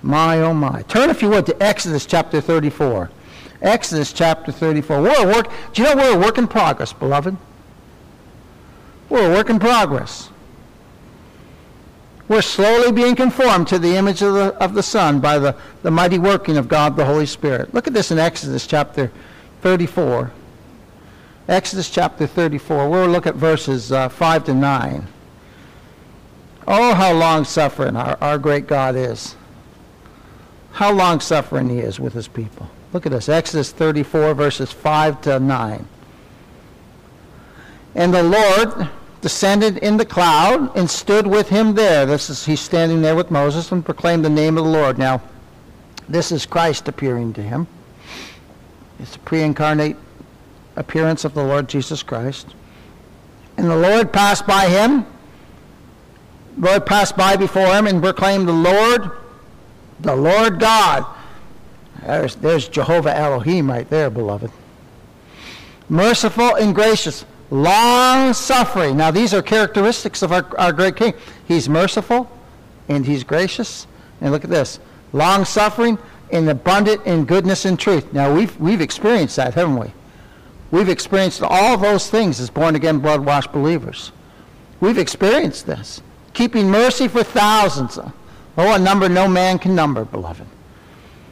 My, 0.08 0.40
oh 0.40 0.54
my. 0.54 0.84
Turn, 0.84 1.10
if 1.10 1.22
you 1.22 1.30
would, 1.30 1.46
to 1.48 1.62
Exodus 1.62 2.06
chapter 2.06 2.40
34. 2.40 3.12
Exodus 3.62 4.14
chapter 4.14 4.54
34. 4.54 5.02
We're 5.02 5.22
a 5.22 5.28
work, 5.28 5.52
do 5.74 5.82
you 5.82 5.88
know 5.90 5.96
we're 5.98 6.16
a 6.16 6.18
work 6.18 6.38
in 6.38 6.48
progress, 6.48 6.94
beloved? 6.94 7.36
We're 9.10 9.30
a 9.30 9.36
work 9.36 9.50
in 9.50 9.60
progress. 9.60 10.30
We're 12.30 12.42
slowly 12.42 12.94
being 12.94 13.18
conformed 13.18 13.68
to 13.68 13.80
the 13.80 13.98
image 13.98 14.22
of 14.22 14.34
the, 14.34 14.54
of 14.64 14.76
the 14.76 14.84
Son 14.84 15.20
by 15.20 15.40
the, 15.40 15.58
the 15.84 15.92
mighty 15.92 16.20
working 16.20 16.56
of 16.56 16.70
God 16.70 16.96
the 16.96 17.04
Holy 17.04 17.26
Spirit. 17.26 17.74
Look 17.74 17.86
at 17.86 17.94
this 17.94 18.10
in 18.10 18.18
Exodus 18.18 18.66
chapter 18.66 19.12
34. 19.62 20.32
Exodus 21.50 21.90
chapter 21.90 22.26
34. 22.26 22.90
We'll 22.90 23.08
look 23.08 23.28
at 23.28 23.36
verses 23.36 23.92
uh, 23.92 24.08
5 24.08 24.46
to 24.46 24.54
9. 24.54 25.06
Oh, 26.66 26.94
how 26.94 27.12
long 27.12 27.44
suffering 27.44 27.98
our, 27.98 28.18
our 28.22 28.38
great 28.38 28.68
God 28.68 28.96
is. 28.96 29.37
How 30.78 30.94
long 30.94 31.22
suffering 31.22 31.70
he 31.70 31.80
is 31.80 32.00
with 32.00 32.14
his 32.14 32.28
people. 32.28 32.70
Look 32.94 33.08
at 33.08 33.12
this 33.12 33.30
Exodus 33.30 33.72
34, 33.72 34.36
verses 34.36 34.72
5 34.72 35.22
to 35.22 35.40
9. 35.40 35.88
And 37.96 38.14
the 38.14 38.22
Lord 38.22 38.88
descended 39.22 39.78
in 39.80 39.98
the 39.98 40.06
cloud 40.06 40.78
and 40.78 40.88
stood 40.88 41.26
with 41.26 41.50
him 41.50 41.74
there. 41.74 42.06
This 42.06 42.30
is 42.30 42.46
he's 42.46 42.60
standing 42.60 43.02
there 43.02 43.16
with 43.16 43.32
Moses 43.32 43.72
and 43.72 43.84
proclaimed 43.84 44.24
the 44.24 44.30
name 44.30 44.56
of 44.56 44.66
the 44.66 44.70
Lord. 44.70 45.00
Now, 45.00 45.20
this 46.08 46.32
is 46.32 46.46
Christ 46.46 46.88
appearing 46.88 47.34
to 47.34 47.42
him. 47.42 47.66
It's 49.00 49.16
a 49.16 49.20
pre-incarnate 49.20 49.98
appearance 50.76 51.26
of 51.26 51.34
the 51.34 51.44
Lord 51.44 51.68
Jesus 51.68 52.04
Christ. 52.04 52.54
And 53.58 53.68
the 53.68 53.76
Lord 53.76 54.14
passed 54.14 54.46
by 54.46 54.68
him. 54.68 55.08
The 56.60 56.68
Lord 56.68 56.86
passed 56.86 57.18
by 57.18 57.36
before 57.36 57.74
him 57.74 57.88
and 57.88 58.00
proclaimed 58.00 58.48
the 58.48 58.54
Lord, 58.54 59.10
the 60.00 60.16
Lord 60.16 60.60
God. 60.60 61.06
There's, 62.02 62.36
there's 62.36 62.68
Jehovah 62.68 63.16
Elohim 63.16 63.70
right 63.70 63.90
there, 63.90 64.10
beloved. 64.10 64.52
Merciful 65.90 66.56
and 66.56 66.76
gracious, 66.76 67.26
long 67.50 68.34
suffering. 68.34 68.98
Now, 68.98 69.12
these 69.12 69.34
are 69.34 69.42
characteristics 69.42 70.22
of 70.22 70.32
our, 70.32 70.46
our 70.58 70.74
great 70.74 70.96
king. 70.96 71.14
He's 71.48 71.68
merciful 71.68 72.30
and 72.88 73.06
he's 73.06 73.24
gracious. 73.24 73.88
And 74.22 74.32
look 74.32 74.44
at 74.44 74.50
this 74.50 74.80
long 75.14 75.46
suffering 75.46 75.98
and 76.32 76.50
abundant 76.50 77.06
in 77.06 77.26
goodness 77.26 77.66
and 77.66 77.80
truth. 77.80 78.12
Now, 78.14 78.34
we've, 78.34 78.58
we've 78.60 78.82
experienced 78.82 79.38
that, 79.38 79.54
haven't 79.54 79.78
we? 79.78 79.94
We've 80.72 80.90
experienced 80.90 81.42
all 81.42 81.78
those 81.78 82.10
things 82.10 82.40
as 82.40 82.50
born 82.50 82.76
again, 82.76 83.00
blood 83.00 83.26
washed 83.26 83.54
believers. 83.54 84.12
We've 84.82 84.98
experienced 84.98 85.66
this. 85.66 86.02
Keeping 86.34 86.70
mercy 86.70 87.08
for 87.08 87.24
thousands. 87.24 87.98
Oh, 88.58 88.74
a 88.74 88.80
number 88.80 89.08
no 89.08 89.28
man 89.28 89.60
can 89.60 89.76
number, 89.76 90.04
beloved. 90.04 90.46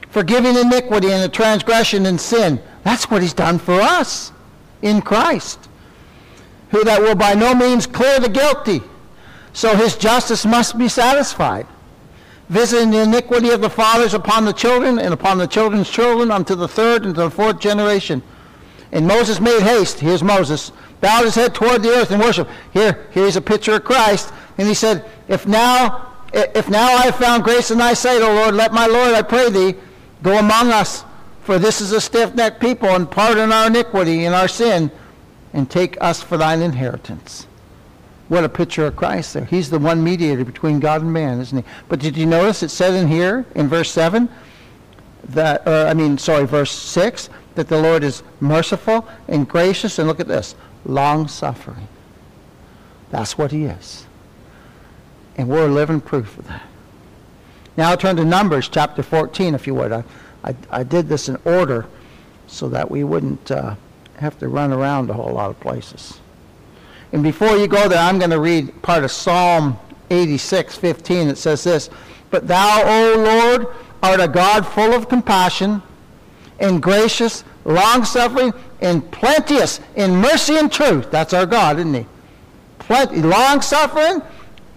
Forgiving 0.09 0.55
iniquity 0.55 1.11
and 1.11 1.23
the 1.23 1.29
transgression 1.29 2.05
and 2.05 2.21
sin. 2.21 2.61
That's 2.83 3.09
what 3.09 3.21
he's 3.21 3.33
done 3.33 3.57
for 3.57 3.81
us 3.81 4.31
in 4.81 5.01
Christ. 5.01 5.67
Who 6.69 6.83
that 6.83 7.01
will 7.01 7.15
by 7.15 7.33
no 7.33 7.55
means 7.55 7.87
clear 7.87 8.19
the 8.19 8.29
guilty. 8.29 8.81
So 9.53 9.75
his 9.75 9.95
justice 9.95 10.45
must 10.45 10.77
be 10.77 10.87
satisfied. 10.87 11.65
Visiting 12.47 12.91
the 12.91 13.01
iniquity 13.01 13.49
of 13.49 13.61
the 13.61 13.69
fathers 13.69 14.13
upon 14.13 14.45
the 14.45 14.53
children 14.53 14.99
and 14.99 15.13
upon 15.13 15.39
the 15.39 15.47
children's 15.47 15.89
children 15.89 16.29
unto 16.29 16.53
the 16.53 16.67
third 16.67 17.05
and 17.05 17.15
to 17.15 17.21
the 17.21 17.31
fourth 17.31 17.59
generation. 17.59 18.21
And 18.91 19.07
Moses 19.07 19.39
made 19.39 19.63
haste. 19.63 19.99
Here's 19.99 20.21
Moses. 20.21 20.71
Bowed 21.01 21.25
his 21.25 21.35
head 21.35 21.55
toward 21.55 21.81
the 21.81 21.89
earth 21.89 22.11
and 22.11 22.21
worship. 22.21 22.47
Here, 22.71 23.07
here's 23.11 23.35
a 23.35 23.41
picture 23.41 23.73
of 23.73 23.83
Christ. 23.83 24.31
And 24.57 24.67
he 24.67 24.73
said, 24.75 25.03
If 25.27 25.47
now, 25.47 26.14
if 26.35 26.69
now 26.69 26.85
I 26.85 27.05
have 27.05 27.15
found 27.15 27.43
grace 27.43 27.71
in 27.71 27.77
thy 27.77 27.93
sight, 27.93 28.21
O 28.21 28.33
Lord, 28.33 28.55
let 28.55 28.73
my 28.73 28.85
Lord, 28.87 29.13
I 29.13 29.21
pray 29.21 29.49
thee, 29.49 29.75
go 30.21 30.37
among 30.37 30.71
us. 30.71 31.03
For 31.43 31.59
this 31.59 31.79
is 31.79 31.91
a 31.91 32.01
stiff-necked 32.01 32.59
people, 32.59 32.89
and 32.89 33.09
pardon 33.09 33.51
our 33.51 33.67
iniquity 33.67 34.25
and 34.25 34.33
our 34.33 34.47
sin, 34.47 34.91
and 35.53 35.69
take 35.69 35.95
us 36.01 36.21
for 36.21 36.37
thine 36.37 36.61
inheritance. 36.61 37.47
What 38.27 38.43
a 38.43 38.49
picture 38.49 38.87
of 38.87 38.95
Christ 38.95 39.35
there. 39.35 39.45
He's 39.45 39.69
the 39.69 39.77
one 39.77 40.03
mediator 40.03 40.43
between 40.43 40.79
God 40.79 41.01
and 41.01 41.13
man, 41.13 41.39
isn't 41.39 41.57
he? 41.57 41.63
But 41.87 41.99
did 41.99 42.17
you 42.17 42.25
notice 42.25 42.63
it 42.63 42.69
said 42.69 42.95
in 42.95 43.07
here, 43.07 43.45
in 43.53 43.67
verse 43.67 43.91
7, 43.91 44.27
that, 45.29 45.67
or 45.67 45.85
I 45.87 45.93
mean, 45.93 46.17
sorry, 46.17 46.45
verse 46.47 46.71
6, 46.71 47.29
that 47.53 47.67
the 47.67 47.79
Lord 47.79 48.03
is 48.03 48.23
merciful 48.39 49.07
and 49.27 49.47
gracious, 49.47 49.99
and 49.99 50.07
look 50.07 50.19
at 50.19 50.27
this, 50.27 50.55
long 50.83 51.27
suffering. 51.27 51.87
That's 53.11 53.37
what 53.37 53.51
he 53.51 53.65
is. 53.65 54.04
And 55.37 55.49
we're 55.49 55.67
living 55.67 56.01
proof 56.01 56.37
of 56.37 56.47
that. 56.47 56.63
Now 57.77 57.89
I'll 57.89 57.97
turn 57.97 58.15
to 58.15 58.25
Numbers 58.25 58.69
chapter 58.69 59.03
14, 59.03 59.53
if 59.53 59.67
you 59.67 59.75
would. 59.75 59.91
I, 59.91 60.03
I, 60.43 60.55
I 60.71 60.83
did 60.83 61.09
this 61.09 61.27
in 61.27 61.37
order 61.43 61.85
so 62.47 62.69
that 62.69 62.89
we 62.89 63.03
wouldn't 63.03 63.51
uh, 63.51 63.75
have 64.17 64.39
to 64.39 64.47
run 64.47 64.71
around 64.71 65.09
a 65.09 65.13
whole 65.13 65.33
lot 65.33 65.49
of 65.49 65.59
places. 65.59 66.19
And 67.11 67.23
before 67.23 67.57
you 67.57 67.67
go 67.67 67.87
there, 67.87 67.99
I'm 67.99 68.17
going 68.17 68.31
to 68.31 68.39
read 68.39 68.81
part 68.81 69.03
of 69.03 69.11
Psalm 69.11 69.77
86, 70.09 70.75
15. 70.75 71.27
It 71.27 71.37
says 71.37 71.63
this, 71.63 71.89
But 72.29 72.47
thou, 72.47 72.81
O 72.85 73.17
Lord, 73.17 73.67
art 74.03 74.19
a 74.19 74.27
God 74.27 74.65
full 74.65 74.93
of 74.93 75.09
compassion 75.09 75.81
and 76.59 76.81
gracious, 76.81 77.43
long-suffering, 77.65 78.53
and 78.81 79.09
plenteous 79.11 79.79
in 79.95 80.15
mercy 80.15 80.57
and 80.57 80.71
truth. 80.71 81.11
That's 81.11 81.33
our 81.33 81.45
God, 81.45 81.77
isn't 81.79 81.93
he? 81.93 82.05
Plenty, 82.79 83.21
long-suffering, 83.21 84.21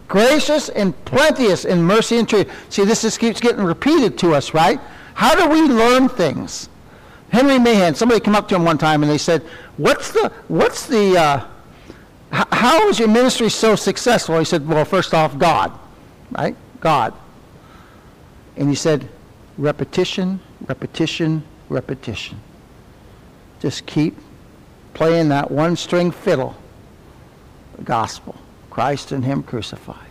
gracious, 0.08 0.68
and 0.70 0.94
plenteous 1.04 1.64
in 1.64 1.82
mercy 1.82 2.16
and 2.16 2.28
truth. 2.28 2.50
See, 2.70 2.84
this 2.84 3.02
just 3.02 3.20
keeps 3.20 3.40
getting 3.40 3.62
repeated 3.62 4.18
to 4.18 4.34
us, 4.34 4.54
right? 4.54 4.80
How 5.14 5.34
do 5.34 5.48
we 5.48 5.62
learn 5.62 6.08
things? 6.08 6.68
Henry 7.30 7.58
Mahan, 7.58 7.94
somebody 7.94 8.20
came 8.20 8.34
up 8.34 8.48
to 8.48 8.54
him 8.54 8.64
one 8.64 8.78
time 8.78 9.02
and 9.02 9.12
they 9.12 9.18
said, 9.18 9.42
what's 9.76 10.12
the, 10.12 10.32
what's 10.48 10.86
the, 10.86 11.18
uh, 11.18 11.46
h- 12.32 12.46
how 12.52 12.88
is 12.88 12.98
your 12.98 13.08
ministry 13.08 13.50
so 13.50 13.76
successful? 13.76 14.38
He 14.38 14.44
said, 14.44 14.66
well, 14.66 14.84
first 14.84 15.12
off, 15.12 15.38
God, 15.38 15.78
right? 16.32 16.56
God. 16.80 17.12
And 18.56 18.68
he 18.68 18.74
said, 18.74 19.08
repetition, 19.58 20.40
repetition, 20.66 21.42
repetition. 21.68 22.40
Just 23.60 23.84
keep 23.84 24.16
playing 24.94 25.28
that 25.28 25.50
one 25.50 25.76
string 25.76 26.10
fiddle, 26.10 26.56
the 27.76 27.82
gospel, 27.82 28.34
Christ 28.78 29.10
and 29.10 29.24
Him 29.24 29.42
crucified. 29.42 30.06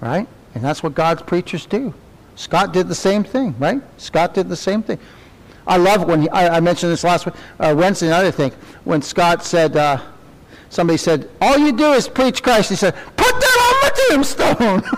Right? 0.00 0.26
And 0.56 0.64
that's 0.64 0.82
what 0.82 0.96
God's 0.96 1.22
preachers 1.22 1.66
do. 1.66 1.94
Scott 2.34 2.72
did 2.72 2.88
the 2.88 2.96
same 2.96 3.22
thing, 3.22 3.54
right? 3.60 3.80
Scott 3.96 4.34
did 4.34 4.48
the 4.48 4.56
same 4.56 4.82
thing. 4.82 4.98
I 5.64 5.76
love 5.76 6.04
when 6.08 6.22
he, 6.22 6.28
I, 6.30 6.56
I, 6.56 6.60
mentioned 6.60 6.90
this 6.90 7.04
last 7.04 7.28
uh, 7.28 7.32
Wednesday 7.78 8.08
night, 8.08 8.24
I 8.24 8.32
think, 8.32 8.54
when 8.82 9.02
Scott 9.02 9.44
said, 9.44 9.76
uh, 9.76 10.00
somebody 10.68 10.96
said, 10.96 11.30
all 11.40 11.56
you 11.56 11.70
do 11.70 11.92
is 11.92 12.08
preach 12.08 12.42
Christ. 12.42 12.70
He 12.70 12.74
said, 12.74 12.96
put 13.16 13.32
that 13.32 13.58
on 13.68 13.74
my 13.84 13.90
tombstone. 14.08 14.82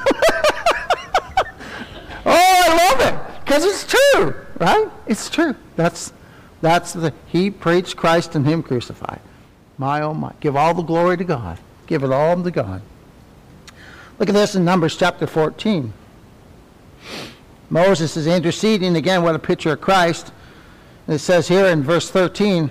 oh, 2.24 2.64
I 2.64 2.88
love 2.88 3.00
it 3.06 3.44
because 3.44 3.64
it's 3.66 3.84
true. 3.86 4.34
Right? 4.58 4.88
It's 5.06 5.28
true. 5.28 5.54
That's, 5.76 6.14
that's 6.62 6.94
the, 6.94 7.12
he 7.26 7.50
preached 7.50 7.98
Christ 7.98 8.34
and 8.34 8.46
him 8.46 8.62
crucified. 8.62 9.20
My 9.76 10.00
oh 10.00 10.14
my. 10.14 10.32
Give 10.40 10.56
all 10.56 10.72
the 10.72 10.82
glory 10.82 11.18
to 11.18 11.24
God. 11.24 11.58
Give 11.90 12.04
it 12.04 12.12
all 12.12 12.40
to 12.40 12.52
God. 12.52 12.82
Look 14.20 14.28
at 14.28 14.32
this 14.32 14.54
in 14.54 14.64
Numbers 14.64 14.96
chapter 14.96 15.26
14. 15.26 15.92
Moses 17.68 18.16
is 18.16 18.28
interceding 18.28 18.94
again. 18.94 19.24
What 19.24 19.34
a 19.34 19.40
picture 19.40 19.72
of 19.72 19.80
Christ. 19.80 20.30
And 21.08 21.16
it 21.16 21.18
says 21.18 21.48
here 21.48 21.66
in 21.66 21.82
verse 21.82 22.08
13, 22.08 22.70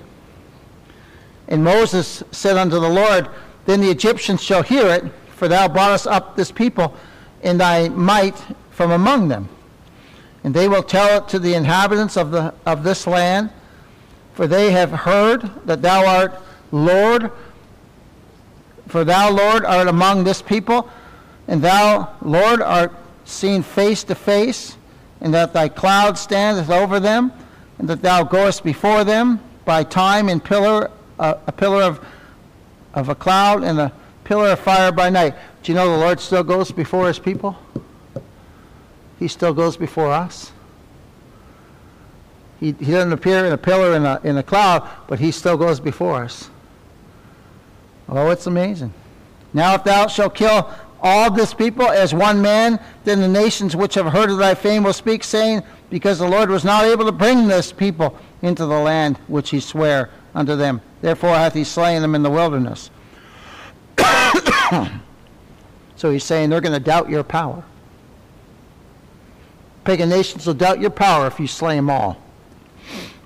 And 1.50 1.62
Moses 1.66 2.24
said 2.32 2.56
unto 2.56 2.80
the 2.80 2.88
Lord, 2.88 3.28
Then 3.66 3.82
the 3.82 3.90
Egyptians 3.92 4.42
shall 4.42 4.64
hear 4.64 4.88
it, 4.88 5.04
for 5.36 5.50
thou 5.50 5.68
broughtest 5.68 6.08
up 6.08 6.38
this 6.38 6.50
people 6.50 6.96
in 7.42 7.58
thy 7.58 7.90
might 7.90 8.42
from 8.72 8.92
among 8.92 9.28
them. 9.28 9.50
And 10.46 10.54
they 10.54 10.70
will 10.70 10.82
tell 10.82 11.18
it 11.22 11.28
to 11.28 11.40
the 11.40 11.56
inhabitants 11.56 12.16
of, 12.16 12.32
the, 12.32 12.54
of 12.66 12.86
this 12.86 13.06
land, 13.06 13.50
for 14.34 14.48
they 14.48 14.72
have 14.72 14.92
heard 14.92 15.52
that 15.66 15.82
thou 15.82 16.06
art 16.06 16.42
Lord, 16.72 17.32
for 18.90 19.04
thou, 19.04 19.32
Lord, 19.32 19.66
art 19.66 19.88
among 19.88 20.24
this 20.24 20.42
people, 20.42 20.90
and 21.48 21.62
thou, 21.62 22.14
Lord, 22.22 22.62
art 22.62 22.94
seen 23.26 23.64
face 23.64 24.04
to 24.06 24.16
face, 24.16 24.78
and 25.22 25.34
that 25.34 25.54
thy 25.54 25.70
cloud 25.70 26.18
standeth 26.18 26.70
over 26.70 27.00
them, 27.00 27.32
and 27.78 27.88
that 27.90 28.02
thou 28.02 28.24
goest 28.24 28.64
before 28.64 29.04
them 29.04 29.40
by 29.66 29.84
time 29.84 30.30
and 30.30 30.44
pillar, 30.44 30.92
uh, 31.20 31.36
a 31.48 31.52
pillar 31.52 31.84
of, 31.84 32.06
of 32.94 33.10
a 33.10 33.16
cloud 33.16 33.64
and 33.64 33.80
a 33.80 33.92
pillar 34.24 34.50
of 34.50 34.60
fire 34.60 34.92
by 34.92 35.10
night. 35.10 35.36
Do 35.64 35.72
you 35.72 35.76
know 35.76 35.90
the 35.90 35.98
Lord 35.98 36.20
still 36.20 36.44
goes 36.44 36.72
before 36.72 37.08
his 37.08 37.20
people? 37.20 37.58
he 39.20 39.28
still 39.28 39.54
goes 39.54 39.76
before 39.76 40.12
us. 40.12 40.52
He, 42.60 42.68
he 42.68 42.92
doesn't 42.92 43.12
appear 43.12 43.46
in 43.46 43.52
a 43.52 43.58
pillar 43.58 43.96
in 43.96 44.06
a, 44.06 44.20
in 44.24 44.38
a 44.38 44.44
cloud, 44.44 44.88
but 45.08 45.20
he 45.20 45.32
still 45.32 45.58
goes 45.58 45.80
before 45.80 46.24
us. 46.24 46.50
Oh, 48.10 48.30
it's 48.32 48.48
amazing. 48.48 48.94
Now 49.54 49.76
if 49.76 49.84
thou 49.84 50.08
shalt 50.08 50.36
kill 50.36 50.70
all 51.02 51.32
this 51.32 51.54
people 51.54 51.88
as 51.88 52.14
one 52.14 52.42
man, 52.42 52.80
then 53.04 53.22
the 53.22 53.28
nations 53.28 53.76
which 53.76 53.96
have 53.96 54.08
heard 54.08 54.30
of 54.30 54.38
thy 54.38 54.56
fame 54.56 54.84
will 54.84 54.94
speak, 54.94 55.24
saying, 55.24 55.64
Because 55.90 56.20
the 56.20 56.28
Lord 56.28 56.50
was 56.50 56.66
not 56.66 56.86
able 56.86 57.06
to 57.06 57.12
bring 57.12 57.48
this 57.48 57.72
people 57.72 58.18
into 58.42 58.66
the 58.66 58.80
land 58.80 59.18
which 59.28 59.50
he 59.50 59.60
sware 59.60 60.10
unto 60.36 60.56
them. 60.56 60.82
Therefore 61.02 61.36
hath 61.36 61.54
he 61.54 61.64
slain 61.64 62.02
them 62.02 62.16
in 62.16 62.24
the 62.24 62.30
wilderness. 62.30 62.90
so 65.96 66.12
he's 66.12 66.24
saying 66.24 66.50
they're 66.50 66.62
going 66.62 66.74
to 66.74 66.80
doubt 66.80 67.10
your 67.10 67.24
power. 67.24 67.64
Pagan 69.84 70.10
nations 70.10 70.46
will 70.46 70.54
doubt 70.54 70.80
your 70.80 70.90
power 70.90 71.28
if 71.28 71.40
you 71.40 71.48
slay 71.48 71.76
them 71.76 71.90
all. 71.90 72.22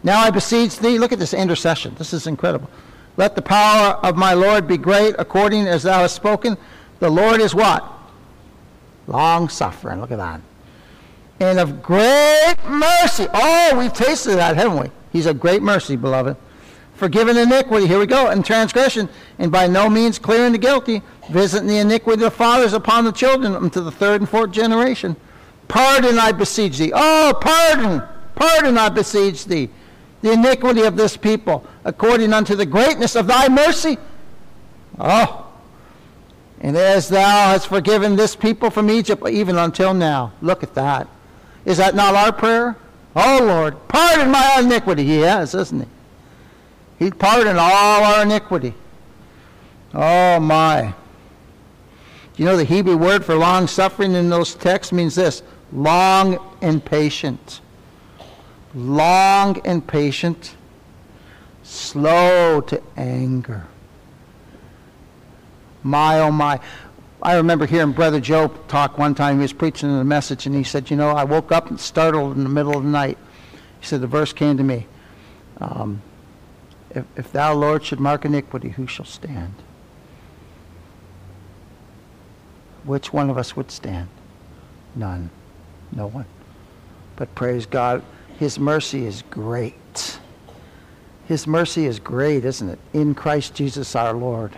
Now 0.04 0.20
I 0.20 0.30
beseech 0.30 0.78
thee, 0.80 1.00
look 1.00 1.12
at 1.12 1.20
this 1.20 1.34
intercession. 1.34 1.96
This 1.98 2.14
is 2.14 2.28
incredible. 2.28 2.70
Let 3.16 3.36
the 3.36 3.42
power 3.42 3.94
of 4.04 4.16
my 4.16 4.34
Lord 4.34 4.68
be 4.68 4.78
great, 4.78 5.16
according 5.20 5.68
as 5.68 5.84
thou 5.84 6.00
hast 6.00 6.16
spoken. 6.16 6.58
The 7.00 7.10
Lord 7.10 7.42
is 7.42 7.54
what? 7.54 7.88
Long 9.08 9.50
suffering. 9.50 10.00
Look 10.00 10.12
at 10.12 10.18
that. 10.18 10.42
And 11.40 11.60
of 11.60 11.84
great 11.84 12.56
mercy. 12.68 13.28
Oh, 13.34 13.76
we've 13.78 13.94
tasted 13.94 14.38
that, 14.38 14.56
haven't 14.56 14.80
we? 14.80 14.90
He's 15.12 15.26
a 15.26 15.34
great 15.34 15.62
mercy, 15.62 15.96
beloved. 15.96 16.38
Forgiven 16.96 17.38
iniquity. 17.38 17.88
Here 17.88 18.00
we 18.00 18.06
go. 18.06 18.28
And 18.28 18.46
transgression. 18.46 19.10
And 19.40 19.52
by 19.52 19.68
no 19.68 19.90
means 19.90 20.18
clearing 20.18 20.54
the 20.54 20.58
guilty. 20.58 21.02
Visiting 21.30 21.68
the 21.68 21.78
iniquity 21.78 22.24
of 22.24 22.32
the 22.32 22.38
fathers 22.38 22.74
upon 22.74 23.04
the 23.04 23.12
children 23.12 23.56
unto 23.56 23.82
the 23.82 23.92
third 23.92 24.22
and 24.22 24.30
fourth 24.30 24.52
generation. 24.52 25.16
Pardon, 25.68 26.18
I 26.18 26.32
beseech 26.32 26.78
thee. 26.78 26.92
Oh, 26.94 27.38
pardon. 27.40 28.02
Pardon, 28.36 28.78
I 28.78 28.90
beseech 28.90 29.46
thee. 29.46 29.70
The 30.24 30.32
iniquity 30.32 30.84
of 30.84 30.96
this 30.96 31.18
people, 31.18 31.68
according 31.84 32.32
unto 32.32 32.56
the 32.56 32.66
greatness 32.66 33.18
of 33.18 33.28
thy 33.28 33.50
mercy. 33.50 33.98
Oh. 34.98 35.52
And 36.62 36.78
as 36.78 37.10
thou 37.10 37.52
hast 37.52 37.68
forgiven 37.68 38.16
this 38.16 38.34
people 38.34 38.70
from 38.70 38.90
Egypt, 38.90 39.28
even 39.30 39.58
until 39.58 39.94
now. 39.94 40.32
Look 40.42 40.64
at 40.64 40.76
that. 40.76 41.10
Is 41.66 41.76
that 41.78 41.94
not 41.94 42.16
our 42.16 42.32
prayer? 42.32 42.78
Oh, 43.18 43.40
Lord, 43.44 43.76
pardon 43.90 44.32
my 44.32 44.60
iniquity. 44.60 45.04
He 45.04 45.18
has, 45.18 45.54
isn't 45.54 45.82
he? 45.82 47.06
He 47.06 47.12
pardoned 47.12 47.60
all 47.60 48.04
our 48.06 48.24
iniquity. 48.24 48.74
Oh, 49.94 50.40
my. 50.40 50.94
Do 52.34 52.44
you 52.44 52.46
know, 52.46 52.56
the 52.56 52.64
Hebrew 52.64 52.96
word 52.96 53.26
for 53.26 53.36
long 53.36 53.68
suffering 53.68 54.14
in 54.14 54.30
those 54.30 54.56
texts 54.56 54.94
means 54.94 55.16
this 55.16 55.44
long 55.74 56.40
and 56.62 56.84
patient. 56.84 57.60
Long 58.76 59.60
and 59.66 59.86
patient, 59.86 60.56
slow 61.62 62.62
to 62.62 62.82
anger. 62.98 63.68
My, 65.84 66.20
oh, 66.20 66.32
my. 66.32 66.60
I 67.22 67.36
remember 67.36 67.66
hearing 67.66 67.92
Brother 67.92 68.20
Joe 68.20 68.48
talk 68.68 68.98
one 68.98 69.16
time. 69.16 69.38
He 69.38 69.42
was 69.44 69.54
preaching 69.54 69.90
a 69.90 70.04
message, 70.04 70.46
and 70.46 70.56
he 70.56 70.64
said, 70.64 70.90
You 70.90 70.98
know, 70.98 71.10
I 71.10 71.24
woke 71.24 71.52
up 71.52 71.70
and 71.70 71.80
startled 71.80 72.36
in 72.36 72.44
the 72.44 72.50
middle 72.50 72.76
of 72.76 72.84
the 72.84 72.90
night. 72.90 73.18
He 73.80 73.86
said, 73.86 74.02
The 74.02 74.08
verse 74.08 74.34
came 74.34 74.58
to 74.58 74.64
me 74.64 74.88
um, 75.60 76.02
if, 76.90 77.06
if 77.16 77.32
thou, 77.32 77.54
Lord, 77.54 77.84
should 77.84 78.00
mark 78.00 78.26
iniquity, 78.26 78.70
who 78.70 78.88
shall 78.88 79.06
stand? 79.06 79.56
Which 82.84 83.14
one 83.14 83.30
of 83.30 83.38
us 83.38 83.56
would 83.56 83.72
stand? 83.72 84.10
None. 84.96 85.30
No 85.92 86.08
one. 86.08 86.26
But 87.16 87.34
praise 87.34 87.66
God, 87.66 88.04
His 88.40 88.60
mercy 88.60 89.06
is 89.06 89.24
great. 89.30 90.20
His 91.28 91.48
mercy 91.48 91.86
is 91.86 92.00
great, 92.00 92.46
isn't 92.46 92.70
it? 92.70 92.80
In 92.94 93.16
Christ 93.16 93.54
Jesus 93.56 93.96
our 93.96 94.14
Lord. 94.14 94.58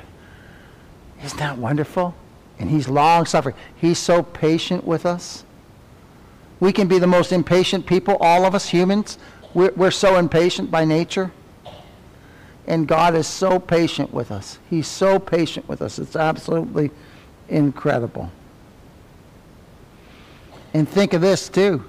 Isn't 1.24 1.38
that 1.38 1.58
wonderful? 1.58 2.16
And 2.60 2.70
He's 2.70 2.88
long 2.88 3.26
suffering. 3.26 3.56
He's 3.76 4.00
so 4.00 4.24
patient 4.24 4.86
with 4.86 5.06
us. 5.06 5.44
We 6.60 6.72
can 6.72 6.88
be 6.88 7.00
the 7.00 7.08
most 7.08 7.32
impatient 7.32 7.86
people, 7.86 8.18
all 8.20 8.46
of 8.46 8.56
us 8.56 8.70
humans. 8.70 9.18
We're, 9.54 9.72
we're 9.76 9.92
so 9.92 10.18
impatient 10.18 10.72
by 10.72 10.86
nature. 10.86 11.32
And 12.68 12.88
God 12.88 13.14
is 13.14 13.28
so 13.28 13.60
patient 13.60 14.14
with 14.14 14.32
us. 14.32 14.58
He's 14.70 14.88
so 14.88 15.20
patient 15.20 15.70
with 15.70 15.82
us. 15.82 16.00
It's 16.00 16.16
absolutely 16.16 16.92
incredible. 17.50 18.32
And 20.74 20.90
think 20.90 21.14
of 21.14 21.22
this 21.22 21.48
too. 21.48 21.86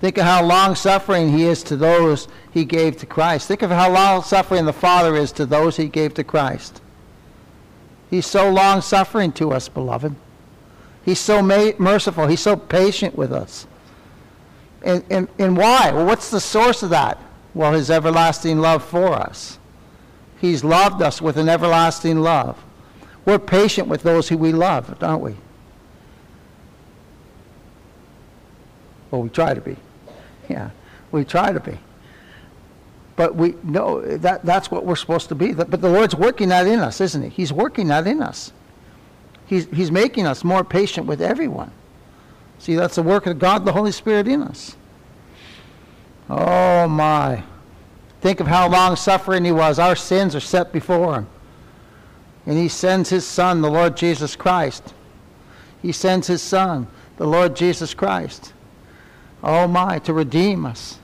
Think 0.00 0.18
of 0.18 0.24
how 0.24 0.44
long 0.44 0.74
suffering 0.74 1.36
he 1.36 1.44
is 1.44 1.62
to 1.64 1.76
those 1.76 2.28
he 2.52 2.64
gave 2.64 2.98
to 2.98 3.06
Christ. 3.06 3.48
Think 3.48 3.62
of 3.62 3.70
how 3.70 3.90
long 3.90 4.22
suffering 4.22 4.66
the 4.66 4.72
Father 4.72 5.16
is 5.16 5.32
to 5.32 5.46
those 5.46 5.76
he 5.76 5.88
gave 5.88 6.14
to 6.14 6.24
Christ. 6.24 6.82
He's 8.10 8.26
so 8.26 8.50
long 8.50 8.82
suffering 8.82 9.32
to 9.32 9.52
us, 9.52 9.68
beloved. 9.68 10.14
He's 11.04 11.20
so 11.20 11.40
merciful. 11.40 12.26
He's 12.26 12.40
so 12.40 12.56
patient 12.56 13.16
with 13.16 13.32
us. 13.32 13.66
And, 14.82 15.04
and, 15.10 15.28
and 15.38 15.56
why? 15.56 15.90
Well, 15.92 16.06
what's 16.06 16.30
the 16.30 16.40
source 16.40 16.82
of 16.82 16.90
that? 16.90 17.18
Well, 17.54 17.72
his 17.72 17.90
everlasting 17.90 18.58
love 18.58 18.84
for 18.84 19.14
us. 19.14 19.58
He's 20.38 20.62
loved 20.62 21.00
us 21.00 21.22
with 21.22 21.38
an 21.38 21.48
everlasting 21.48 22.20
love. 22.20 22.62
We're 23.24 23.38
patient 23.38 23.88
with 23.88 24.02
those 24.02 24.28
who 24.28 24.36
we 24.36 24.52
love, 24.52 25.02
aren't 25.02 25.22
we? 25.22 25.36
Well, 29.10 29.22
we 29.22 29.28
try 29.30 29.54
to 29.54 29.60
be. 29.60 29.76
Yeah, 30.50 30.70
we 31.10 31.24
try 31.24 31.52
to 31.52 31.60
be. 31.60 31.78
But 33.16 33.34
we 33.34 33.54
know 33.62 34.02
that 34.18 34.44
that's 34.44 34.70
what 34.70 34.84
we're 34.84 34.96
supposed 34.96 35.28
to 35.30 35.34
be. 35.34 35.52
But 35.54 35.80
the 35.80 35.88
Lord's 35.88 36.14
working 36.14 36.50
that 36.50 36.66
in 36.66 36.80
us, 36.80 37.00
isn't 37.00 37.22
he? 37.22 37.28
He's 37.30 37.52
working 37.52 37.88
that 37.88 38.06
in 38.06 38.22
us. 38.22 38.52
He's, 39.46 39.66
he's 39.66 39.90
making 39.90 40.26
us 40.26 40.44
more 40.44 40.62
patient 40.62 41.06
with 41.06 41.22
everyone. 41.22 41.70
See, 42.58 42.74
that's 42.74 42.96
the 42.96 43.02
work 43.02 43.26
of 43.26 43.38
God, 43.38 43.64
the 43.64 43.72
Holy 43.72 43.92
Spirit 43.92 44.28
in 44.28 44.42
us. 44.42 44.76
Oh, 46.28 46.88
my. 46.88 47.42
Think 48.20 48.40
of 48.40 48.46
how 48.46 48.68
long 48.68 48.96
suffering 48.96 49.44
he 49.44 49.52
was. 49.52 49.78
Our 49.78 49.96
sins 49.96 50.34
are 50.34 50.40
set 50.40 50.72
before 50.72 51.16
him. 51.16 51.26
And 52.44 52.58
he 52.58 52.68
sends 52.68 53.08
his 53.08 53.26
son, 53.26 53.60
the 53.62 53.70
Lord 53.70 53.96
Jesus 53.96 54.36
Christ. 54.36 54.94
He 55.80 55.92
sends 55.92 56.26
his 56.26 56.42
son, 56.42 56.86
the 57.16 57.26
Lord 57.26 57.56
Jesus 57.56 57.94
Christ. 57.94 58.52
Oh 59.48 59.68
my, 59.68 60.00
to 60.00 60.12
redeem 60.12 60.66
us. 60.66 60.98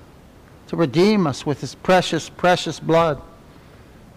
To 0.66 0.76
redeem 0.76 1.28
us 1.28 1.46
with 1.46 1.60
his 1.60 1.76
precious, 1.76 2.28
precious 2.28 2.80
blood. 2.80 3.22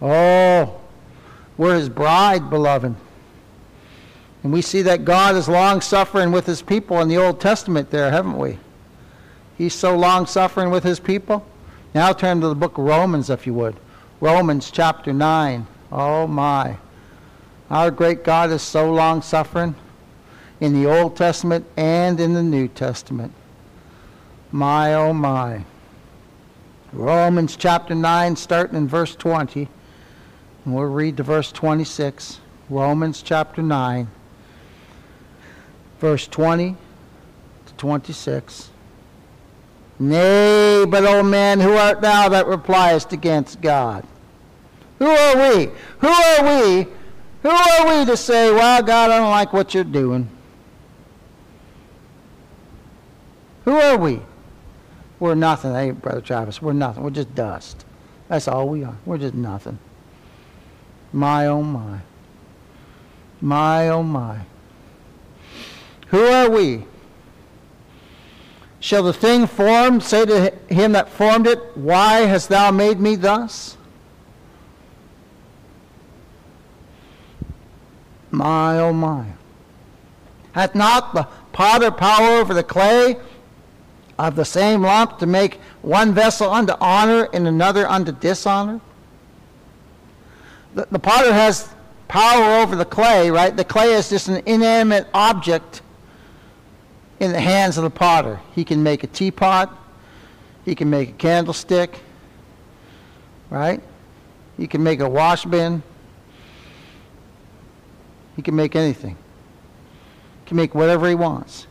Oh, 0.01 0.81
we're 1.57 1.75
his 1.75 1.89
bride, 1.89 2.49
beloved. 2.49 2.95
And 4.41 4.51
we 4.51 4.63
see 4.63 4.81
that 4.81 5.05
God 5.05 5.35
is 5.35 5.47
long 5.47 5.79
suffering 5.79 6.31
with 6.31 6.47
his 6.47 6.63
people 6.63 7.01
in 7.01 7.07
the 7.07 7.17
Old 7.17 7.39
Testament 7.39 7.91
there, 7.91 8.09
haven't 8.09 8.39
we? 8.39 8.57
He's 9.59 9.75
so 9.75 9.95
long 9.95 10.25
suffering 10.25 10.71
with 10.71 10.83
his 10.83 10.99
people. 10.99 11.45
Now 11.93 12.11
turn 12.11 12.41
to 12.41 12.47
the 12.47 12.55
book 12.55 12.79
of 12.79 12.85
Romans, 12.85 13.29
if 13.29 13.45
you 13.45 13.53
would. 13.53 13.75
Romans 14.21 14.71
chapter 14.71 15.13
9. 15.13 15.67
Oh 15.91 16.25
my. 16.25 16.77
Our 17.69 17.91
great 17.91 18.23
God 18.23 18.49
is 18.49 18.63
so 18.63 18.91
long 18.91 19.21
suffering 19.21 19.75
in 20.59 20.73
the 20.73 20.89
Old 20.89 21.15
Testament 21.15 21.67
and 21.77 22.19
in 22.19 22.33
the 22.33 22.43
New 22.43 22.67
Testament. 22.67 23.31
My, 24.55 24.93
oh 24.93 25.11
my. 25.11 25.65
Romans 26.93 27.57
chapter 27.57 27.93
9, 27.93 28.37
starting 28.37 28.77
in 28.77 28.87
verse 28.87 29.13
20. 29.13 29.67
And 30.63 30.73
we'll 30.73 30.85
read 30.85 31.17
to 31.17 31.23
verse 31.23 31.51
26. 31.51 32.39
Romans 32.69 33.21
chapter 33.21 33.61
9, 33.61 34.07
verse 35.99 36.25
20 36.29 36.77
to 37.65 37.73
26. 37.73 38.69
Nay, 39.99 40.85
but, 40.87 41.03
O 41.03 41.21
man, 41.21 41.59
who 41.59 41.73
art 41.73 41.99
thou 41.99 42.29
that 42.29 42.47
repliest 42.47 43.11
against 43.11 43.59
God? 43.59 44.05
Who 44.99 45.07
are 45.07 45.35
we? 45.35 45.69
Who 45.99 46.07
are 46.07 46.43
we 46.43 46.87
who 47.41 47.49
are 47.49 47.99
we 47.99 48.05
to 48.05 48.15
say, 48.15 48.51
well, 48.51 48.81
God, 48.81 49.11
I 49.11 49.17
don't 49.17 49.31
like 49.31 49.51
what 49.51 49.73
you're 49.73 49.83
doing? 49.83 50.29
Who 53.65 53.73
are 53.73 53.97
we? 53.97 54.21
We're 55.25 55.33
nothing, 55.33 55.73
hey, 55.73 55.89
Brother 55.89 56.21
Travis. 56.21 56.61
We're 56.61 56.73
nothing. 56.73 57.01
We're 57.01 57.09
just 57.09 57.33
dust. 57.33 57.83
That's 58.27 58.47
all 58.47 58.69
we 58.69 58.83
are. 58.83 58.95
We're 59.07 59.17
just 59.17 59.33
nothing. 59.33 59.79
My, 61.11 61.47
oh, 61.47 61.63
my. 61.63 62.01
My, 63.41 63.89
oh, 63.89 64.03
my. 64.03 64.41
Who 66.09 66.19
are 66.27 66.47
we? 66.47 66.85
Shall 68.79 69.01
the 69.01 69.13
thing 69.13 69.47
formed 69.47 70.03
say 70.03 70.27
to 70.27 70.53
him 70.69 70.91
that 70.91 71.09
formed 71.09 71.47
it, 71.47 71.57
Why 71.73 72.19
hast 72.27 72.49
thou 72.49 72.69
made 72.69 72.99
me 72.99 73.15
thus? 73.15 73.77
My, 78.29 78.77
oh 78.77 78.93
my. 78.93 79.25
Hath 80.51 80.75
not 80.75 81.15
the 81.15 81.27
potter 81.51 81.89
power 81.89 82.38
over 82.38 82.53
the 82.53 82.61
clay 82.61 83.17
of 84.17 84.36
the 84.36 84.45
same 84.45 84.82
lump 84.82 85.19
to 85.19 85.25
make 85.25 85.60
one 85.82 86.13
vessel 86.13 86.49
unto 86.49 86.73
honor 86.80 87.28
and 87.34 87.47
another 87.47 87.88
unto 87.88 88.12
dishonor? 88.12 88.80
The, 90.73 90.88
the 90.91 90.99
potter 90.99 91.34
has 91.34 91.69
power 92.08 92.62
over 92.62 92.75
the 92.75 92.86
clay, 92.86 93.32
right? 93.32 93.56
The 93.56 93.65
clay 93.65 93.93
is 93.93 94.10
just 94.10 94.28
an 94.28 94.41
inanimate 94.45 95.08
object 95.13 95.82
in 97.19 97.32
the 97.32 97.39
hands 97.39 97.78
of 97.78 97.84
the 97.84 97.89
potter. 97.89 98.39
He 98.54 98.63
can 98.63 98.84
make 98.84 99.04
a 99.04 99.08
teapot, 99.08 99.75
he 100.63 100.75
can 100.75 100.89
make 100.89 101.10
a 101.10 101.13
candlestick, 101.13 101.99
right? 103.49 103.82
He 104.58 104.67
can 104.67 104.84
make 104.84 104.99
a 104.99 105.10
wash 105.10 105.45
bin. 105.45 105.84
He 108.36 108.41
can 108.41 108.56
make 108.56 108.75
anything. 108.75 109.15
He 110.43 110.47
can 110.47 110.58
make 110.58 110.75
whatever 110.75 111.08
he 111.08 111.15
wants. 111.15 111.67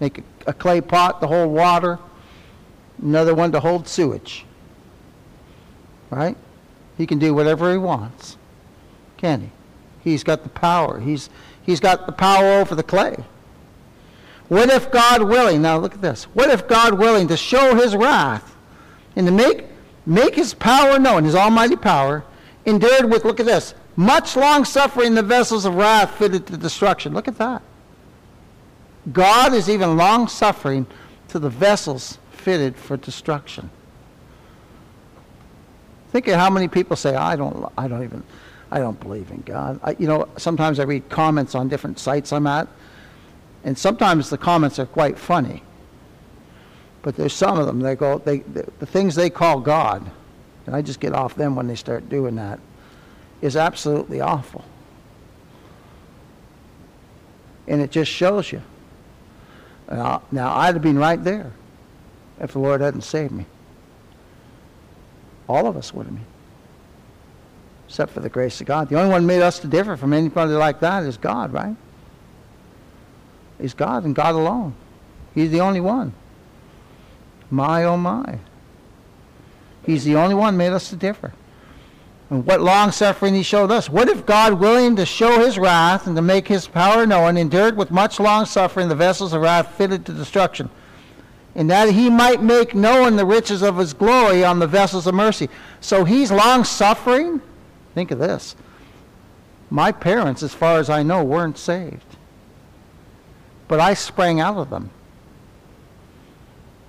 Make 0.00 0.22
a, 0.46 0.52
clay 0.52 0.80
pot 0.80 1.20
to 1.20 1.26
hold 1.26 1.50
water, 1.50 1.98
another 3.00 3.34
one 3.34 3.52
to 3.52 3.60
hold 3.60 3.88
sewage. 3.88 4.44
Right? 6.10 6.36
He 6.96 7.06
can 7.06 7.18
do 7.18 7.34
whatever 7.34 7.72
he 7.72 7.78
wants. 7.78 8.36
Can 9.16 9.40
he? 9.40 9.50
He's 10.10 10.22
got 10.22 10.42
the 10.42 10.48
power. 10.48 11.00
He's, 11.00 11.30
he's 11.62 11.80
got 11.80 12.06
the 12.06 12.12
power 12.12 12.60
over 12.60 12.74
the 12.74 12.82
clay. 12.82 13.16
What 14.48 14.70
if 14.70 14.90
God 14.90 15.22
willing, 15.22 15.62
now 15.62 15.78
look 15.78 15.94
at 15.94 16.02
this. 16.02 16.24
What 16.24 16.50
if 16.50 16.68
God 16.68 16.94
willing 16.94 17.28
to 17.28 17.36
show 17.36 17.74
his 17.74 17.96
wrath 17.96 18.54
and 19.16 19.26
to 19.26 19.32
make, 19.32 19.64
make 20.04 20.34
his 20.34 20.52
power 20.54 20.98
known, 20.98 21.24
his 21.24 21.34
almighty 21.34 21.76
power, 21.76 22.24
endured 22.66 23.10
with, 23.10 23.24
look 23.24 23.40
at 23.40 23.46
this, 23.46 23.74
much 23.96 24.36
long 24.36 24.64
suffering 24.64 25.14
the 25.14 25.22
vessels 25.22 25.64
of 25.64 25.74
wrath 25.74 26.18
fitted 26.18 26.46
to 26.48 26.56
destruction. 26.56 27.14
Look 27.14 27.28
at 27.28 27.38
that. 27.38 27.62
God 29.12 29.52
is 29.52 29.68
even 29.68 29.96
long 29.96 30.28
suffering 30.28 30.86
to 31.28 31.38
the 31.38 31.50
vessels 31.50 32.18
fitted 32.32 32.76
for 32.76 32.96
destruction. 32.96 33.70
Think 36.10 36.28
of 36.28 36.36
how 36.36 36.48
many 36.48 36.68
people 36.68 36.96
say, 36.96 37.14
I 37.14 37.36
don't, 37.36 37.70
I 37.76 37.88
don't 37.88 38.04
even, 38.04 38.22
I 38.70 38.78
don't 38.78 38.98
believe 39.00 39.30
in 39.30 39.40
God. 39.40 39.80
I, 39.82 39.96
you 39.98 40.06
know, 40.06 40.28
sometimes 40.36 40.78
I 40.78 40.84
read 40.84 41.08
comments 41.08 41.54
on 41.54 41.68
different 41.68 41.98
sites 41.98 42.32
I'm 42.32 42.46
at, 42.46 42.68
and 43.64 43.76
sometimes 43.76 44.30
the 44.30 44.38
comments 44.38 44.78
are 44.78 44.86
quite 44.86 45.18
funny. 45.18 45.62
But 47.02 47.16
there's 47.16 47.32
some 47.32 47.58
of 47.58 47.66
them, 47.66 47.80
they 47.80 47.96
go, 47.96 48.18
they, 48.18 48.38
the, 48.38 48.70
the 48.78 48.86
things 48.86 49.14
they 49.14 49.28
call 49.28 49.60
God, 49.60 50.08
and 50.66 50.76
I 50.76 50.82
just 50.82 51.00
get 51.00 51.12
off 51.12 51.34
them 51.34 51.56
when 51.56 51.66
they 51.66 51.74
start 51.74 52.08
doing 52.08 52.36
that, 52.36 52.60
is 53.42 53.56
absolutely 53.56 54.20
awful. 54.20 54.64
And 57.66 57.82
it 57.82 57.90
just 57.90 58.10
shows 58.10 58.52
you. 58.52 58.62
Now, 59.88 60.22
I'd 60.34 60.74
have 60.74 60.82
been 60.82 60.98
right 60.98 61.22
there 61.22 61.52
if 62.40 62.52
the 62.52 62.58
Lord 62.58 62.80
hadn't 62.80 63.02
saved 63.02 63.32
me. 63.32 63.46
All 65.48 65.66
of 65.66 65.76
us 65.76 65.92
would 65.92 66.06
have 66.06 66.14
been. 66.14 66.24
Except 67.86 68.12
for 68.12 68.20
the 68.20 68.30
grace 68.30 68.60
of 68.60 68.66
God. 68.66 68.88
The 68.88 68.98
only 68.98 69.10
one 69.10 69.26
made 69.26 69.42
us 69.42 69.58
to 69.60 69.68
differ 69.68 69.96
from 69.96 70.12
anybody 70.12 70.52
like 70.52 70.80
that 70.80 71.04
is 71.04 71.16
God, 71.16 71.52
right? 71.52 71.76
He's 73.60 73.74
God 73.74 74.04
and 74.04 74.14
God 74.14 74.34
alone. 74.34 74.74
He's 75.34 75.50
the 75.50 75.60
only 75.60 75.80
one. 75.80 76.12
My, 77.50 77.84
oh 77.84 77.96
my. 77.96 78.38
He's 79.84 80.04
the 80.04 80.16
only 80.16 80.34
one 80.34 80.56
made 80.56 80.72
us 80.72 80.88
to 80.90 80.96
differ. 80.96 81.32
And 82.30 82.46
what 82.46 82.60
long 82.60 82.90
suffering 82.90 83.34
he 83.34 83.42
showed 83.42 83.70
us. 83.70 83.90
What 83.90 84.08
if 84.08 84.24
God, 84.24 84.54
willing 84.54 84.96
to 84.96 85.04
show 85.04 85.40
his 85.40 85.58
wrath 85.58 86.06
and 86.06 86.16
to 86.16 86.22
make 86.22 86.48
his 86.48 86.66
power 86.66 87.06
known, 87.06 87.36
endured 87.36 87.76
with 87.76 87.90
much 87.90 88.18
long 88.18 88.46
suffering 88.46 88.88
the 88.88 88.94
vessels 88.94 89.32
of 89.32 89.42
wrath 89.42 89.76
fitted 89.76 90.06
to 90.06 90.12
destruction, 90.12 90.70
and 91.54 91.70
that 91.70 91.90
he 91.90 92.08
might 92.08 92.42
make 92.42 92.74
known 92.74 93.16
the 93.16 93.26
riches 93.26 93.62
of 93.62 93.76
his 93.76 93.92
glory 93.92 94.42
on 94.42 94.58
the 94.58 94.66
vessels 94.66 95.06
of 95.06 95.14
mercy? 95.14 95.48
So 95.80 96.04
he's 96.04 96.32
long 96.32 96.64
suffering? 96.64 97.42
Think 97.94 98.10
of 98.10 98.18
this. 98.18 98.56
My 99.70 99.92
parents, 99.92 100.42
as 100.42 100.54
far 100.54 100.78
as 100.78 100.88
I 100.88 101.02
know, 101.02 101.22
weren't 101.22 101.58
saved. 101.58 102.16
But 103.68 103.80
I 103.80 103.94
sprang 103.94 104.40
out 104.40 104.56
of 104.56 104.70
them. 104.70 104.90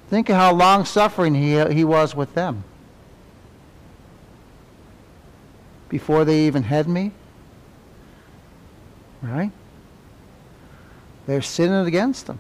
Think 0.10 0.30
of 0.30 0.36
how 0.36 0.54
long 0.54 0.86
suffering 0.86 1.36
he, 1.36 1.64
he 1.74 1.84
was 1.84 2.16
with 2.16 2.36
them. 2.36 2.64
Before 5.90 6.26
they 6.26 6.46
even 6.48 6.64
had 6.64 6.88
me? 6.88 7.12
Right? 9.22 9.52
They're 11.26 11.42
sinning 11.42 11.86
against 11.86 12.28
them. 12.28 12.40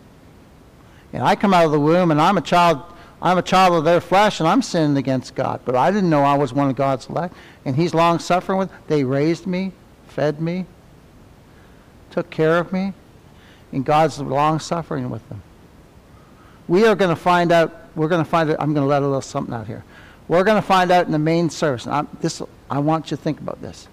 And 1.13 1.23
I 1.23 1.35
come 1.35 1.53
out 1.53 1.65
of 1.65 1.71
the 1.71 1.79
womb 1.79 2.11
and 2.11 2.21
I'm 2.21 2.37
a 2.37 2.41
child 2.41 2.83
I'm 3.21 3.37
a 3.37 3.41
child 3.41 3.73
of 3.73 3.85
their 3.85 4.01
flesh 4.01 4.39
and 4.39 4.47
I'm 4.47 4.61
sinning 4.61 4.97
against 4.97 5.33
God. 5.33 5.61
But 5.65 5.75
I 5.75 5.89
didn't 5.89 6.09
know 6.09 6.21
I 6.21 6.35
was 6.35 6.53
one 6.53 6.69
of 6.69 6.75
God's 6.75 7.07
elect. 7.07 7.33
And 7.65 7.75
he's 7.75 7.93
long 7.93 8.19
suffering 8.19 8.59
with 8.59 8.69
they 8.87 9.03
raised 9.03 9.47
me, 9.47 9.71
fed 10.07 10.41
me, 10.41 10.65
took 12.11 12.29
care 12.29 12.59
of 12.59 12.71
me, 12.71 12.93
and 13.71 13.83
God's 13.83 14.19
long 14.19 14.59
suffering 14.59 15.09
with 15.09 15.27
them. 15.29 15.41
We 16.67 16.85
are 16.85 16.95
going 16.95 17.09
to 17.09 17.15
find 17.15 17.51
out, 17.51 17.73
we're 17.95 18.07
going 18.07 18.23
to 18.23 18.29
find 18.29 18.49
out, 18.49 18.57
I'm 18.59 18.73
going 18.73 18.83
to 18.83 18.89
let 18.89 19.01
a 19.01 19.05
little 19.05 19.21
something 19.21 19.53
out 19.53 19.67
here. 19.67 19.83
We're 20.27 20.43
going 20.43 20.61
to 20.61 20.67
find 20.67 20.91
out 20.91 21.05
in 21.05 21.11
the 21.11 21.19
main 21.19 21.49
service. 21.49 21.85
I'm, 21.85 22.07
this, 22.21 22.41
I 22.69 22.79
want 22.79 23.11
you 23.11 23.17
to 23.17 23.21
think 23.21 23.39
about 23.39 23.61
this. 23.61 23.87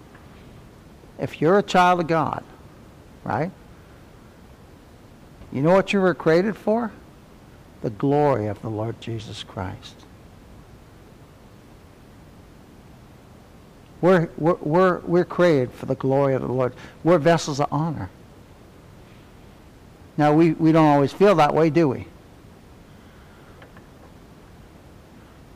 If 1.19 1.41
you're 1.41 1.59
a 1.59 1.63
child 1.63 1.99
of 1.99 2.07
God, 2.07 2.43
right? 3.23 3.51
You 5.51 5.61
know 5.61 5.73
what 5.73 5.93
you 5.93 6.01
were 6.01 6.15
created 6.15 6.57
for? 6.57 6.91
The 7.81 7.91
glory 7.91 8.47
of 8.47 8.61
the 8.61 8.69
Lord 8.69 8.99
Jesus 8.99 9.43
Christ. 9.43 9.95
We're, 14.01 14.29
we're, 14.37 14.55
we're, 14.55 14.99
we're 14.99 15.25
created 15.25 15.71
for 15.71 15.85
the 15.85 15.95
glory 15.95 16.33
of 16.33 16.41
the 16.41 16.47
Lord. 16.47 16.73
We're 17.03 17.19
vessels 17.19 17.59
of 17.59 17.67
honor. 17.71 18.09
Now, 20.17 20.33
we, 20.33 20.51
we 20.53 20.71
don't 20.71 20.87
always 20.87 21.13
feel 21.13 21.35
that 21.35 21.53
way, 21.53 21.69
do 21.69 21.87
we? 21.87 22.07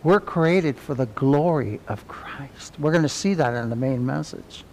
We're 0.07 0.21
created 0.21 0.77
for 0.77 0.93
the 0.93 1.05
glory 1.05 1.81
of 1.89 2.07
Christ. 2.07 2.79
We're 2.79 2.93
going 2.93 3.03
to 3.03 3.09
see 3.09 3.33
that 3.33 3.53
in 3.55 3.69
the 3.69 3.75
main 3.75 4.05
message. 4.05 4.63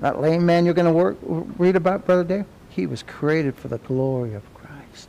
That 0.00 0.20
lame 0.20 0.44
man 0.44 0.64
you're 0.64 0.74
going 0.74 0.92
to 0.92 0.92
work, 0.92 1.18
read 1.22 1.76
about, 1.76 2.04
Brother 2.04 2.24
Dave, 2.24 2.44
he 2.68 2.84
was 2.84 3.04
created 3.04 3.54
for 3.54 3.68
the 3.68 3.78
glory 3.78 4.34
of 4.34 4.42
Christ. 4.54 5.08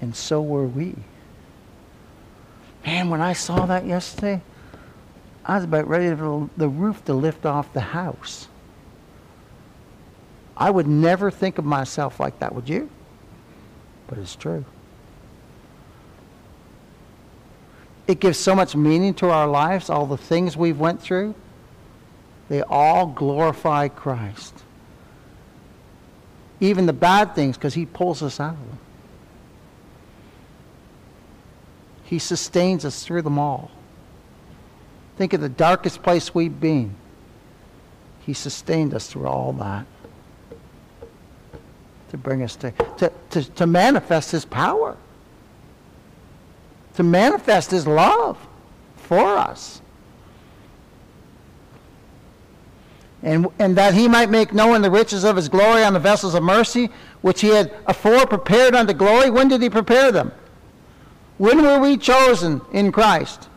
And 0.00 0.14
so 0.14 0.40
were 0.40 0.68
we. 0.68 0.94
Man, 2.86 3.10
when 3.10 3.20
I 3.20 3.32
saw 3.32 3.66
that 3.66 3.86
yesterday, 3.86 4.40
I 5.44 5.56
was 5.56 5.64
about 5.64 5.88
ready 5.88 6.14
for 6.14 6.48
the 6.56 6.68
roof 6.68 7.04
to 7.06 7.12
lift 7.12 7.44
off 7.44 7.72
the 7.72 7.80
house. 7.80 8.46
I 10.56 10.70
would 10.70 10.86
never 10.86 11.32
think 11.32 11.58
of 11.58 11.64
myself 11.64 12.20
like 12.20 12.38
that, 12.38 12.54
would 12.54 12.68
you? 12.68 12.88
But 14.08 14.18
it's 14.18 14.34
true. 14.34 14.64
It 18.08 18.20
gives 18.20 18.38
so 18.38 18.54
much 18.54 18.74
meaning 18.74 19.14
to 19.14 19.28
our 19.28 19.46
lives, 19.46 19.90
all 19.90 20.06
the 20.06 20.16
things 20.16 20.56
we've 20.56 20.80
went 20.80 21.00
through. 21.00 21.34
They 22.48 22.62
all 22.62 23.06
glorify 23.06 23.88
Christ. 23.88 24.64
Even 26.58 26.86
the 26.86 26.94
bad 26.94 27.34
things, 27.34 27.56
because 27.56 27.74
he 27.74 27.84
pulls 27.84 28.22
us 28.22 28.40
out 28.40 28.54
of 28.54 28.58
them. 28.58 28.78
He 32.04 32.18
sustains 32.18 32.86
us 32.86 33.04
through 33.04 33.22
them 33.22 33.38
all. 33.38 33.70
Think 35.18 35.34
of 35.34 35.42
the 35.42 35.50
darkest 35.50 36.02
place 36.02 36.34
we've 36.34 36.58
been. 36.58 36.94
He 38.20 38.32
sustained 38.32 38.94
us 38.94 39.08
through 39.08 39.26
all 39.26 39.52
that 39.52 39.86
to 42.10 42.16
bring 42.16 42.42
us 42.42 42.56
to, 42.56 42.70
to, 42.98 43.12
to, 43.30 43.44
to 43.52 43.66
manifest 43.66 44.30
his 44.30 44.44
power, 44.44 44.96
to 46.94 47.02
manifest 47.02 47.70
his 47.70 47.86
love 47.86 48.38
for 48.96 49.36
us. 49.36 49.80
And, 53.22 53.48
and 53.58 53.76
that 53.76 53.94
he 53.94 54.06
might 54.06 54.30
make 54.30 54.52
known 54.52 54.80
the 54.80 54.90
riches 54.90 55.24
of 55.24 55.34
his 55.36 55.48
glory 55.48 55.82
on 55.82 55.92
the 55.92 55.98
vessels 55.98 56.34
of 56.34 56.42
mercy, 56.42 56.88
which 57.20 57.40
he 57.40 57.48
had 57.48 57.74
afore 57.86 58.26
prepared 58.26 58.74
unto 58.74 58.92
glory. 58.92 59.28
When 59.28 59.48
did 59.48 59.60
he 59.60 59.68
prepare 59.68 60.12
them? 60.12 60.30
When 61.36 61.62
were 61.62 61.80
we 61.80 61.96
chosen 61.96 62.60
in 62.72 62.92
Christ? 62.92 63.48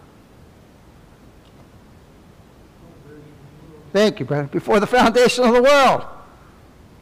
Thank 3.94 4.20
you, 4.20 4.26
brother. 4.26 4.48
Before 4.48 4.80
the 4.80 4.88
foundation 4.88 5.44
of 5.44 5.54
the 5.54 5.62
world. 5.62 6.06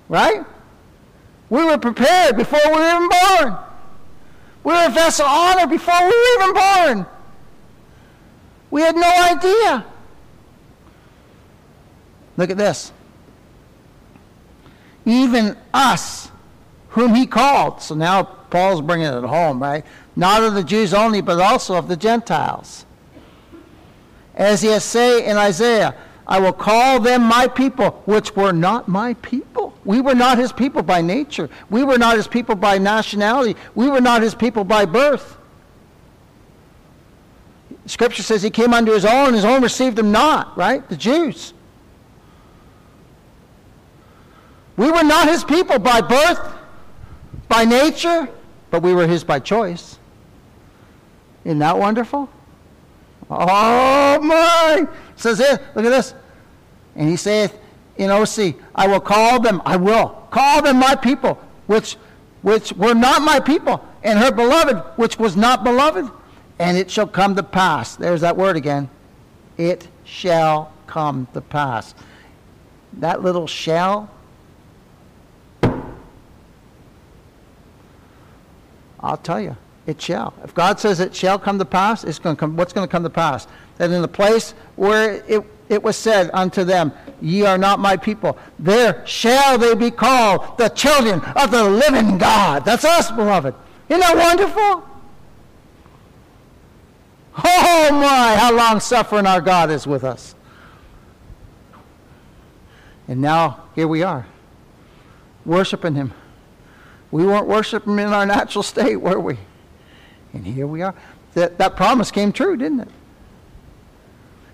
Right? 0.10 0.44
We 1.50 1.64
were 1.64 1.78
prepared 1.78 2.38
before 2.38 2.60
we 2.66 2.72
were 2.72 2.90
even 2.90 3.10
born. 3.10 3.58
We 4.64 4.74
were 4.74 4.86
a 4.86 4.92
vessel 4.92 5.26
of 5.26 5.32
honor 5.32 5.68
before 5.68 6.00
we 6.00 6.08
were 6.08 6.44
even 6.44 6.54
born. 6.54 7.06
We 8.72 8.82
had 8.82 8.96
no 8.96 9.10
idea. 9.10 9.86
Look 12.38 12.52
at 12.52 12.58
this. 12.58 12.92
Even 15.06 15.58
us, 15.74 16.30
whom 16.90 17.16
he 17.16 17.26
called. 17.26 17.82
So 17.82 17.96
now 17.96 18.24
Paul's 18.24 18.82
bringing 18.82 19.08
it 19.08 19.24
home, 19.24 19.62
right? 19.62 19.86
Not 20.16 20.44
of 20.44 20.54
the 20.54 20.64
Jews 20.64 20.94
only, 20.94 21.22
but 21.22 21.40
also 21.40 21.76
of 21.76 21.88
the 21.88 21.98
Gentiles. 21.98 22.86
As 24.36 24.62
he 24.62 24.68
has 24.70 24.84
say 24.84 25.26
in 25.26 25.36
Isaiah, 25.38 25.96
I 26.30 26.40
will 26.40 26.54
call 26.54 27.00
them 27.00 27.24
my 27.24 27.48
people, 27.48 28.04
which 28.06 28.36
were 28.36 28.54
not 28.54 28.88
my 28.88 29.16
people. 29.16 29.74
We 29.84 30.00
were 30.00 30.14
not 30.14 30.38
his 30.38 30.52
people 30.52 30.84
by 30.84 31.02
nature. 31.02 31.50
We 31.72 31.84
were 31.84 31.98
not 31.98 32.18
his 32.18 32.28
people 32.28 32.54
by 32.54 32.78
nationality. 32.78 33.60
We 33.74 33.90
were 33.90 34.00
not 34.00 34.22
his 34.22 34.36
people 34.36 34.64
by 34.64 34.86
birth. 34.86 35.38
Scripture 37.88 38.22
says 38.22 38.44
he 38.44 38.52
came 38.52 38.76
unto 38.76 38.92
his 38.92 39.06
own, 39.06 39.34
his 39.34 39.44
own 39.44 39.64
received 39.64 39.98
him 39.98 40.12
not, 40.12 40.56
right? 40.56 40.88
The 40.88 40.96
Jews. 40.96 41.56
We 44.78 44.92
were 44.92 45.04
not 45.04 45.28
his 45.28 45.44
people 45.44 45.80
by 45.80 46.00
birth, 46.02 46.40
by 47.48 47.66
nature, 47.66 48.30
but 48.70 48.84
we 48.84 48.94
were 48.94 49.08
his 49.08 49.24
by 49.24 49.40
choice. 49.40 49.98
Isn't 51.44 51.58
that 51.58 51.80
wonderful? 51.80 52.30
Oh 53.30 54.20
my! 54.22 54.88
It 55.12 55.20
says 55.20 55.38
here, 55.38 55.60
look 55.76 55.86
at 55.86 55.90
this. 55.90 56.14
And 56.96 57.08
he 57.08 57.16
saith 57.16 57.56
in 57.98 58.10
Osee, 58.10 58.60
I 58.74 58.88
will 58.88 59.00
call 59.00 59.40
them, 59.40 59.62
I 59.66 59.76
will 59.76 60.28
call 60.32 60.62
them 60.62 60.78
my 60.80 60.96
people, 60.96 61.36
which 61.68 61.98
which 62.42 62.72
were 62.74 62.94
not 62.94 63.22
my 63.22 63.40
people, 63.40 63.86
and 64.04 64.18
her 64.18 64.32
beloved, 64.32 64.78
which 64.98 65.20
was 65.20 65.36
not 65.36 65.64
beloved. 65.64 66.10
And 66.58 66.78
it 66.78 66.92
shall 66.92 67.08
come 67.08 67.36
to 67.36 67.44
pass. 67.44 67.96
There's 67.96 68.22
that 68.22 68.36
word 68.36 68.58
again. 68.58 68.90
It 69.58 69.88
shall 70.04 70.74
come 70.88 71.28
to 71.34 71.42
pass. 71.42 71.94
That 72.94 73.22
little 73.22 73.48
shall, 73.48 74.10
I'll 79.00 79.18
tell 79.18 79.40
you, 79.40 79.56
it 79.90 80.02
shall. 80.02 80.34
If 80.44 80.54
God 80.54 80.80
says 80.80 81.00
it 81.00 81.16
shall 81.16 81.40
come 81.40 81.58
to 81.58 81.66
pass, 81.66 82.04
it's 82.04 82.20
going 82.20 82.36
to 82.36 82.40
come. 82.40 82.56
What's 82.56 82.74
going 82.74 82.88
to 82.88 82.92
come 82.92 83.04
to 83.04 83.10
pass? 83.10 83.48
That 83.78 83.92
in 83.92 84.02
the 84.02 84.08
place 84.08 84.52
where 84.76 85.24
it, 85.28 85.44
it 85.68 85.82
was 85.82 85.98
said 85.98 86.30
unto 86.34 86.64
them, 86.64 86.94
Ye 87.22 87.44
are 87.44 87.58
not 87.58 87.80
my 87.80 87.98
people, 87.98 88.38
there 88.60 89.06
shall 89.06 89.58
they 89.58 89.76
be 89.76 89.92
called 89.92 90.58
the 90.58 90.70
children 90.70 91.22
of 91.36 91.52
the 91.52 91.64
living 91.64 92.18
God. 92.18 92.64
That's 92.66 92.86
us, 92.86 93.12
beloved. 93.12 93.56
Isn't 93.90 94.02
that 94.02 94.16
wonderful? 94.16 94.88
Oh 97.44 97.90
my, 97.92 98.36
how 98.36 98.54
long 98.54 98.80
suffering 98.80 99.26
our 99.26 99.42
God 99.42 99.72
is 99.72 99.88
with 99.88 100.04
us. 100.04 100.36
And 103.08 103.22
now 103.22 103.64
here 103.74 103.88
we 103.88 104.04
are, 104.04 104.28
worshiping 105.46 105.96
Him. 105.96 106.14
We 107.12 107.26
weren't 107.26 107.48
worshiping 107.48 107.94
Him 107.94 108.00
in 108.00 108.14
our 108.14 108.26
natural 108.26 108.62
state, 108.62 108.98
were 108.98 109.20
we? 109.20 109.40
And 110.34 110.46
here 110.46 110.68
we 110.68 110.82
are. 110.82 110.94
That, 111.34 111.58
that 111.58 111.76
promise 111.76 112.12
came 112.12 112.32
true, 112.32 112.58
didn't 112.58 112.82
it? 112.82 112.90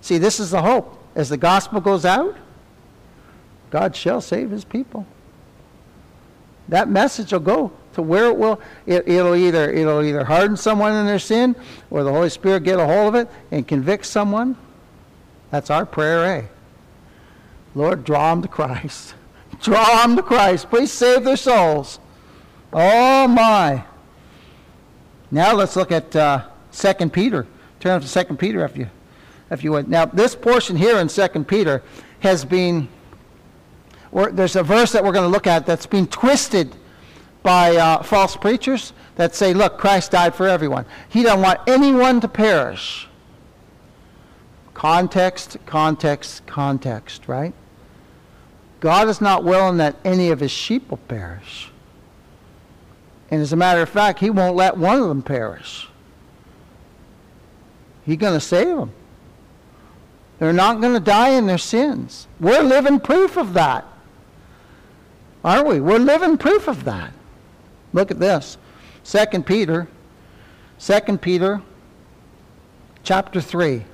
See, 0.02 0.18
this 0.18 0.40
is 0.40 0.52
the 0.52 0.62
hope. 0.62 1.02
As 1.16 1.30
the 1.30 1.38
gospel 1.38 1.82
goes 1.82 2.06
out, 2.06 2.36
God 3.70 3.96
shall 3.96 4.22
save 4.22 4.52
his 4.52 4.66
people. 4.66 5.06
That 6.68 6.90
message 6.90 7.32
will 7.32 7.40
go 7.40 7.72
to 7.94 8.02
where 8.02 8.26
it 8.26 8.38
will. 8.38 8.60
It, 8.86 9.06
will 9.08 9.36
either 9.36 9.72
it'll 9.72 10.04
either 10.04 10.26
harden 10.26 10.58
someone 10.58 10.94
in 10.94 11.06
their 11.06 11.20
sin, 11.20 11.56
or 11.90 12.04
the 12.04 12.12
Holy 12.12 12.30
Spirit 12.30 12.64
get 12.64 12.80
a 12.80 12.86
hold 12.86 13.16
of 13.16 13.16
it 13.16 13.30
and 13.52 13.68
convict 13.68 14.06
someone. 14.06 14.58
That's 15.52 15.70
our 15.70 15.86
prayer, 15.86 16.26
eh? 16.26 16.46
Lord, 17.74 18.04
draw 18.04 18.34
them 18.34 18.42
to 18.42 18.48
Christ. 18.48 19.16
draw 19.62 20.02
them 20.02 20.16
to 20.16 20.24
Christ. 20.24 20.70
Please 20.70 20.92
save 20.92 21.24
their 21.24 21.38
souls. 21.38 22.00
Oh 22.74 23.28
my. 23.28 23.84
Now 25.32 25.54
let's 25.54 25.76
look 25.76 25.92
at 25.92 26.16
uh, 26.16 26.46
2 26.72 27.10
Peter. 27.10 27.48
Turn 27.80 28.02
to 28.02 28.26
2 28.26 28.36
Peter 28.36 28.64
if 28.64 28.78
you, 28.78 28.90
if 29.52 29.64
you 29.64 29.72
would. 29.72 29.88
Now 29.88 30.06
this 30.06 30.36
portion 30.36 30.76
here 30.76 30.98
in 30.98 31.08
2 31.08 31.28
Peter 31.46 31.84
has 32.20 32.46
been 32.46 32.88
there's 34.32 34.56
a 34.56 34.64
verse 34.64 34.94
that 34.94 35.04
we're 35.04 35.12
going 35.12 35.26
to 35.26 35.32
look 35.32 35.48
at 35.48 35.66
that's 35.66 35.86
been 35.86 36.08
twisted 36.08 36.76
by 37.44 37.76
uh, 37.76 38.02
false 38.02 38.36
preachers 38.36 38.94
that 39.16 39.36
say, 39.36 39.54
look, 39.54 39.78
Christ 39.78 40.12
died 40.12 40.34
for 40.34 40.48
everyone. 40.48 40.86
He 41.10 41.24
doesn't 41.24 41.42
want 41.42 41.60
anyone 41.68 42.22
to 42.22 42.28
perish. 42.28 43.08
Context, 44.74 45.58
context, 45.66 46.46
context, 46.48 47.28
right? 47.28 47.54
God 48.80 49.08
is 49.10 49.22
not 49.22 49.44
willing 49.44 49.78
that 49.78 49.96
any 50.04 50.30
of 50.30 50.40
his 50.40 50.52
sheep 50.52 50.90
will 50.90 50.98
perish. 50.98 51.72
And 53.32 53.42
as 53.42 53.54
a 53.54 53.56
matter 53.56 53.82
of 53.82 53.90
fact, 53.90 54.20
he 54.20 54.30
won't 54.30 54.56
let 54.56 54.78
one 54.78 55.00
of 55.00 55.08
them 55.08 55.22
perish. 55.22 55.88
He's 58.06 58.18
going 58.18 58.34
to 58.34 58.40
save 58.40 58.68
them. 58.68 58.92
They're 60.40 60.54
not 60.54 60.82
going 60.82 60.94
to 60.94 61.00
die 61.00 61.30
in 61.30 61.48
their 61.48 61.58
sins. 61.58 62.28
We're 62.40 62.62
living 62.62 63.00
proof 63.00 63.38
of 63.38 63.54
that. 63.54 63.86
Aren't 65.44 65.68
we? 65.68 65.80
We're 65.80 65.98
living 65.98 66.38
proof 66.38 66.68
of 66.68 66.84
that. 66.84 67.14
Look 67.94 68.12
at 68.12 68.20
this. 68.20 68.58
2 69.06 69.44
Peter, 69.44 69.88
2 70.80 71.18
Peter 71.18 71.62
chapter 73.04 73.40
3. 73.40 73.86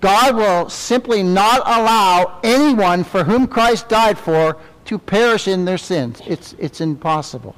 God 0.00 0.36
will 0.36 0.68
simply 0.68 1.22
not 1.22 1.60
allow 1.60 2.40
anyone 2.42 3.04
for 3.04 3.24
whom 3.24 3.46
Christ 3.46 3.88
died 3.88 4.18
for 4.18 4.58
to 4.86 4.98
perish 4.98 5.48
in 5.48 5.64
their 5.64 5.78
sins. 5.78 6.20
It's, 6.26 6.54
it's 6.58 6.80
impossible. 6.80 7.54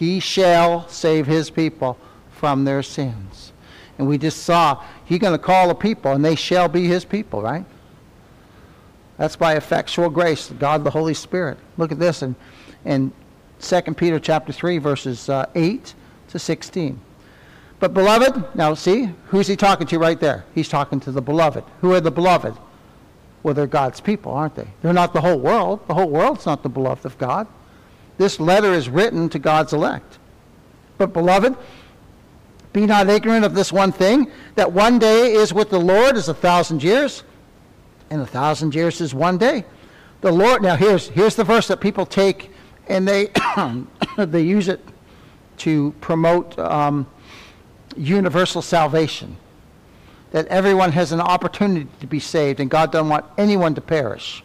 He 0.00 0.18
shall 0.18 0.88
save 0.88 1.26
his 1.26 1.50
people 1.50 1.98
from 2.30 2.64
their 2.64 2.82
sins. 2.82 3.52
And 3.98 4.08
we 4.08 4.16
just 4.16 4.44
saw, 4.44 4.82
he's 5.04 5.18
going 5.18 5.38
to 5.38 5.44
call 5.44 5.68
a 5.68 5.74
people, 5.74 6.12
and 6.12 6.24
they 6.24 6.36
shall 6.36 6.68
be 6.68 6.86
his 6.86 7.04
people, 7.04 7.42
right? 7.42 7.66
That's 9.18 9.36
by 9.36 9.56
effectual 9.56 10.08
grace, 10.08 10.50
God 10.58 10.84
the 10.84 10.90
Holy 10.90 11.12
Spirit. 11.12 11.58
Look 11.76 11.92
at 11.92 11.98
this 11.98 12.22
in, 12.22 12.34
in 12.86 13.12
2 13.60 13.82
Peter 13.92 14.18
chapter 14.18 14.54
3, 14.54 14.78
verses 14.78 15.28
uh, 15.28 15.44
8 15.54 15.92
to 16.28 16.38
16. 16.38 16.98
But 17.78 17.92
beloved, 17.92 18.56
now 18.56 18.72
see, 18.72 19.10
who's 19.26 19.48
he 19.48 19.54
talking 19.54 19.86
to 19.88 19.98
right 19.98 20.18
there? 20.18 20.46
He's 20.54 20.70
talking 20.70 20.98
to 21.00 21.12
the 21.12 21.20
beloved. 21.20 21.62
Who 21.82 21.92
are 21.92 22.00
the 22.00 22.10
beloved? 22.10 22.56
Well, 23.42 23.52
they're 23.52 23.66
God's 23.66 24.00
people, 24.00 24.32
aren't 24.32 24.54
they? 24.54 24.68
They're 24.80 24.94
not 24.94 25.12
the 25.12 25.20
whole 25.20 25.38
world. 25.38 25.86
The 25.88 25.94
whole 25.94 26.08
world's 26.08 26.46
not 26.46 26.62
the 26.62 26.70
beloved 26.70 27.04
of 27.04 27.18
God. 27.18 27.46
This 28.20 28.38
letter 28.38 28.74
is 28.74 28.90
written 28.90 29.30
to 29.30 29.38
God's 29.38 29.72
elect. 29.72 30.18
But 30.98 31.14
beloved, 31.14 31.56
be 32.70 32.84
not 32.84 33.08
ignorant 33.08 33.46
of 33.46 33.54
this 33.54 33.72
one 33.72 33.92
thing, 33.92 34.30
that 34.56 34.70
one 34.70 34.98
day 34.98 35.32
is 35.32 35.54
with 35.54 35.70
the 35.70 35.80
Lord 35.80 36.16
as 36.16 36.28
a 36.28 36.34
thousand 36.34 36.82
years, 36.82 37.22
and 38.10 38.20
a 38.20 38.26
thousand 38.26 38.74
years 38.74 39.00
is 39.00 39.14
one 39.14 39.38
day. 39.38 39.64
The 40.20 40.30
Lord, 40.30 40.60
now 40.60 40.76
here's, 40.76 41.08
here's 41.08 41.34
the 41.34 41.44
verse 41.44 41.66
that 41.68 41.80
people 41.80 42.04
take 42.04 42.50
and 42.88 43.08
they, 43.08 43.30
they 44.18 44.42
use 44.42 44.68
it 44.68 44.84
to 45.56 45.94
promote 46.02 46.58
um, 46.58 47.06
universal 47.96 48.60
salvation. 48.60 49.34
That 50.32 50.46
everyone 50.48 50.92
has 50.92 51.12
an 51.12 51.22
opportunity 51.22 51.88
to 52.00 52.06
be 52.06 52.20
saved 52.20 52.60
and 52.60 52.68
God 52.70 52.92
doesn't 52.92 53.08
want 53.08 53.24
anyone 53.38 53.74
to 53.76 53.80
perish. 53.80 54.44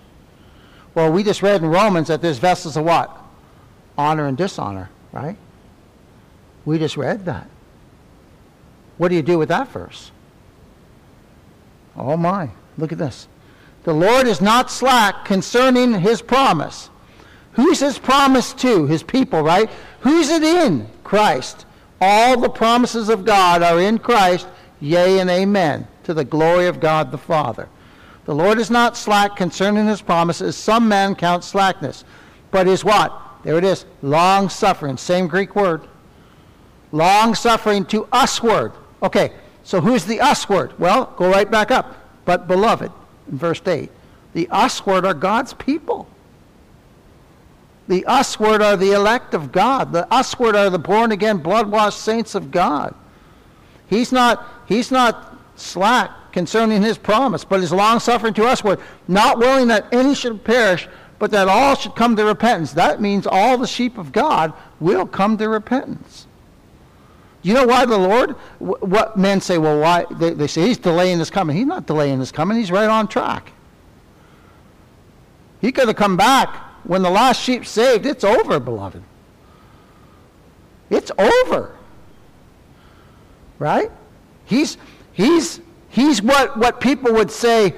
Well, 0.94 1.12
we 1.12 1.24
just 1.24 1.42
read 1.42 1.62
in 1.62 1.68
Romans 1.68 2.08
that 2.08 2.22
there's 2.22 2.38
vessels 2.38 2.78
of 2.78 2.86
what? 2.86 3.24
Honor 3.98 4.28
and 4.28 4.38
dishonor, 4.38 4.90
right? 5.12 5.38
We 6.66 6.80
just 6.80 6.98
read 6.98 7.26
that. 7.26 7.50
What 8.98 9.10
do 9.10 9.16
you 9.16 9.22
do 9.22 9.38
with 9.38 9.50
that 9.50 9.70
verse? 9.70 10.12
Oh 11.96 12.18
my, 12.18 12.50
look 12.78 12.92
at 12.92 12.98
this. 12.98 13.28
The 13.84 13.94
Lord 13.94 14.28
is 14.28 14.42
not 14.42 14.72
slack 14.72 15.26
concerning 15.26 15.94
his 15.94 16.22
promise. 16.22 16.90
Who's 17.54 17.80
his 17.80 17.98
promise 17.98 18.52
to? 18.54 18.86
His 18.86 19.04
people, 19.04 19.42
right? 19.42 19.70
Who's 20.02 20.30
it 20.30 20.44
in? 20.44 20.90
Christ. 21.04 21.66
All 22.02 22.40
the 22.40 22.50
promises 22.50 23.10
of 23.10 23.26
God 23.26 23.64
are 23.64 23.80
in 23.80 24.00
Christ, 24.00 24.48
yea 24.82 25.20
and 25.20 25.30
amen, 25.30 25.88
to 26.04 26.14
the 26.14 26.26
glory 26.26 26.68
of 26.68 26.80
God 26.80 27.12
the 27.12 27.18
Father. 27.18 27.70
The 28.26 28.36
Lord 28.36 28.60
is 28.60 28.72
not 28.72 28.98
slack 28.98 29.36
concerning 29.36 29.88
his 29.88 30.02
promises. 30.02 30.58
Some 30.58 30.88
men 30.90 31.16
count 31.16 31.44
slackness. 31.44 32.04
But 32.52 32.68
is 32.68 32.84
what? 32.84 33.22
There 33.46 33.58
it 33.60 33.64
is. 33.64 33.86
Long 34.02 34.50
suffering. 34.50 34.98
Same 34.98 35.28
Greek 35.28 35.56
word. 35.56 35.88
Long 36.92 37.36
suffering 37.36 37.86
to 37.86 38.08
us-ward. 38.12 38.74
Okay, 39.04 39.32
so 39.64 39.80
who's 39.80 40.04
the 40.04 40.20
us-ward? 40.20 40.78
Well, 40.80 41.14
go 41.16 41.30
right 41.30 41.50
back 41.50 41.70
up. 41.70 41.96
But 42.26 42.48
beloved 42.48 42.92
in 43.32 43.38
verse 43.38 43.62
8. 43.66 43.92
The 44.34 44.50
us-ward 44.50 45.06
are 45.06 45.14
God's 45.14 45.54
people. 45.54 46.10
The 47.88 48.04
us-ward 48.06 48.64
are 48.64 48.76
the 48.76 48.94
elect 48.94 49.36
of 49.36 49.52
God. 49.52 49.94
The 49.94 50.12
us-ward 50.12 50.56
are 50.56 50.72
the 50.72 50.80
born 50.80 51.12
again, 51.12 51.38
blood 51.38 51.70
washed 51.70 52.02
saints 52.02 52.34
of 52.34 52.50
God. 52.50 52.96
He's 53.88 54.12
not, 54.12 54.44
he's 54.66 54.90
not 54.90 55.38
slack 55.56 56.10
concerning 56.32 56.82
his 56.82 56.98
promise, 56.98 57.46
but 57.46 57.60
is 57.60 57.72
long 57.72 58.00
suffering 58.00 58.34
to 58.34 58.46
us, 58.46 58.64
word, 58.64 58.80
not 59.08 59.38
willing 59.38 59.68
that 59.68 59.88
any 59.94 60.16
should 60.16 60.44
perish, 60.44 60.88
but 61.20 61.32
that 61.32 61.48
all 61.48 61.76
should 61.76 61.96
come 61.96 62.16
to 62.16 62.26
repentance. 62.26 62.74
That 62.74 63.02
means 63.02 63.26
all 63.26 63.58
the 63.58 63.68
sheep 63.68 63.98
of 63.98 64.12
God 64.12 64.54
will 64.80 65.06
come 65.06 65.38
to 65.38 65.48
repentance. 65.48 66.28
You 67.42 67.54
know 67.54 67.68
why 67.68 67.86
the 67.86 67.98
Lord? 67.98 68.32
What 68.60 69.18
men 69.18 69.40
say, 69.40 69.58
well, 69.58 69.80
why? 69.80 70.06
They, 70.12 70.32
they 70.32 70.48
say 70.48 70.68
he's 70.68 70.80
delaying 70.80 71.20
his 71.20 71.30
coming. 71.30 71.56
He's 71.56 71.68
not 71.68 71.86
delaying 71.86 72.20
his 72.20 72.32
coming. 72.32 72.58
He's 72.58 72.72
right 72.72 72.90
on 72.90 73.08
track. 73.08 73.52
He 75.62 75.72
could 75.72 75.88
have 75.88 75.96
come 75.96 76.18
back 76.18 76.56
when 76.84 77.02
the 77.02 77.10
last 77.10 77.42
sheep 77.42 77.66
saved. 77.66 78.06
It's 78.06 78.24
over, 78.24 78.60
beloved. 78.60 79.04
It's 80.90 81.12
over. 81.18 81.76
Right? 83.60 83.92
He's, 84.46 84.78
he's, 85.14 85.62
he's 85.90 86.22
what, 86.22 86.58
what 86.58 86.82
people 86.82 87.14
would 87.14 87.32
say 87.32 87.74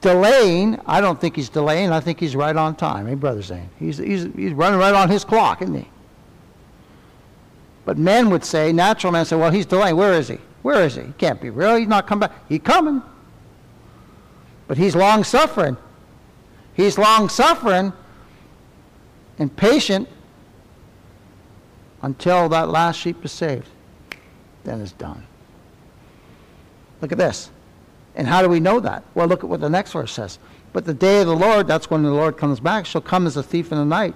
delaying. 0.00 0.80
I 0.86 1.00
don't 1.00 1.20
think 1.20 1.36
he's 1.36 1.48
delaying. 1.48 1.90
I 1.90 2.00
think 2.00 2.20
he's 2.20 2.36
right 2.36 2.56
on 2.56 2.76
time. 2.76 3.06
Hey, 3.06 3.14
Brother 3.14 3.42
Zane. 3.42 3.70
He's, 3.78 3.98
he's, 3.98 4.28
he's 4.34 4.52
running 4.52 4.78
right 4.78 4.94
on 4.94 5.08
his 5.08 5.24
clock, 5.24 5.62
isn't 5.62 5.74
he? 5.74 5.88
But 7.84 7.98
men 7.98 8.30
would 8.30 8.44
say, 8.44 8.72
natural 8.72 9.12
men 9.12 9.24
say, 9.24 9.36
well, 9.36 9.50
he's 9.50 9.66
delaying. 9.66 9.96
Where 9.96 10.14
is 10.14 10.28
he? 10.28 10.38
Where 10.62 10.84
is 10.84 10.94
he? 10.94 11.02
He 11.02 11.12
can't 11.12 11.40
be 11.40 11.50
real. 11.50 11.76
He's 11.76 11.88
not 11.88 12.06
coming 12.06 12.28
back. 12.28 12.48
He's 12.48 12.60
coming. 12.62 13.02
But 14.66 14.78
he's 14.78 14.96
long 14.96 15.24
suffering. 15.24 15.76
He's 16.72 16.96
long 16.96 17.28
suffering 17.28 17.92
and 19.38 19.54
patient 19.54 20.08
until 22.02 22.48
that 22.48 22.70
last 22.70 22.96
sheep 22.96 23.22
is 23.24 23.32
saved. 23.32 23.68
Then 24.64 24.80
it's 24.80 24.92
done. 24.92 25.26
Look 27.02 27.12
at 27.12 27.18
this. 27.18 27.50
And 28.14 28.26
how 28.26 28.42
do 28.42 28.48
we 28.48 28.60
know 28.60 28.80
that? 28.80 29.02
Well, 29.14 29.26
look 29.26 29.42
at 29.42 29.50
what 29.50 29.60
the 29.60 29.70
next 29.70 29.92
verse 29.92 30.12
says. 30.12 30.38
But 30.72 30.84
the 30.84 30.94
day 30.94 31.20
of 31.20 31.26
the 31.26 31.36
Lord, 31.36 31.66
that's 31.66 31.90
when 31.90 32.02
the 32.02 32.10
Lord 32.10 32.36
comes 32.36 32.60
back, 32.60 32.86
shall 32.86 33.00
come 33.00 33.26
as 33.26 33.36
a 33.36 33.42
thief 33.42 33.72
in 33.72 33.78
the 33.78 33.84
night, 33.84 34.14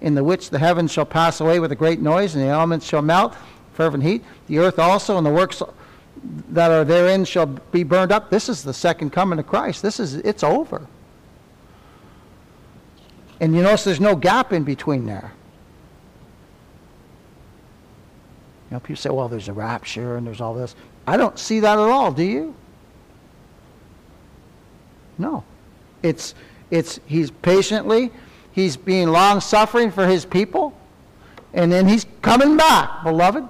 in 0.00 0.14
the 0.14 0.24
which 0.24 0.50
the 0.50 0.58
heavens 0.58 0.90
shall 0.90 1.04
pass 1.04 1.40
away 1.40 1.60
with 1.60 1.72
a 1.72 1.76
great 1.76 2.00
noise, 2.00 2.34
and 2.34 2.44
the 2.44 2.48
elements 2.48 2.86
shall 2.86 3.02
melt, 3.02 3.36
fervent 3.74 4.02
heat. 4.02 4.24
The 4.46 4.58
earth 4.58 4.78
also 4.78 5.16
and 5.16 5.26
the 5.26 5.30
works 5.30 5.62
that 6.50 6.70
are 6.70 6.84
therein 6.84 7.24
shall 7.24 7.46
be 7.46 7.82
burned 7.82 8.12
up. 8.12 8.30
This 8.30 8.48
is 8.48 8.62
the 8.62 8.74
second 8.74 9.10
coming 9.10 9.38
of 9.38 9.46
Christ. 9.46 9.82
This 9.82 10.00
is 10.00 10.16
it's 10.16 10.42
over. 10.42 10.86
And 13.40 13.54
you 13.54 13.62
notice 13.62 13.84
there's 13.84 14.00
no 14.00 14.14
gap 14.14 14.52
in 14.52 14.64
between 14.64 15.06
there. 15.06 15.32
You 18.70 18.76
know, 18.76 18.80
people 18.80 18.96
say, 18.96 19.10
well, 19.10 19.28
there's 19.28 19.48
a 19.48 19.52
rapture 19.52 20.16
and 20.16 20.26
there's 20.26 20.40
all 20.40 20.54
this. 20.54 20.76
I 21.06 21.16
don't 21.16 21.38
see 21.38 21.60
that 21.60 21.72
at 21.72 21.78
all, 21.78 22.12
do 22.12 22.22
you? 22.22 22.54
No. 25.20 25.44
It's, 26.02 26.34
it's, 26.70 26.98
he's 27.06 27.30
patiently, 27.30 28.10
he's 28.52 28.76
being 28.76 29.08
long 29.08 29.40
suffering 29.40 29.90
for 29.90 30.06
his 30.06 30.24
people, 30.24 30.76
and 31.52 31.70
then 31.70 31.86
he's 31.86 32.06
coming 32.22 32.56
back, 32.56 33.04
beloved. 33.04 33.46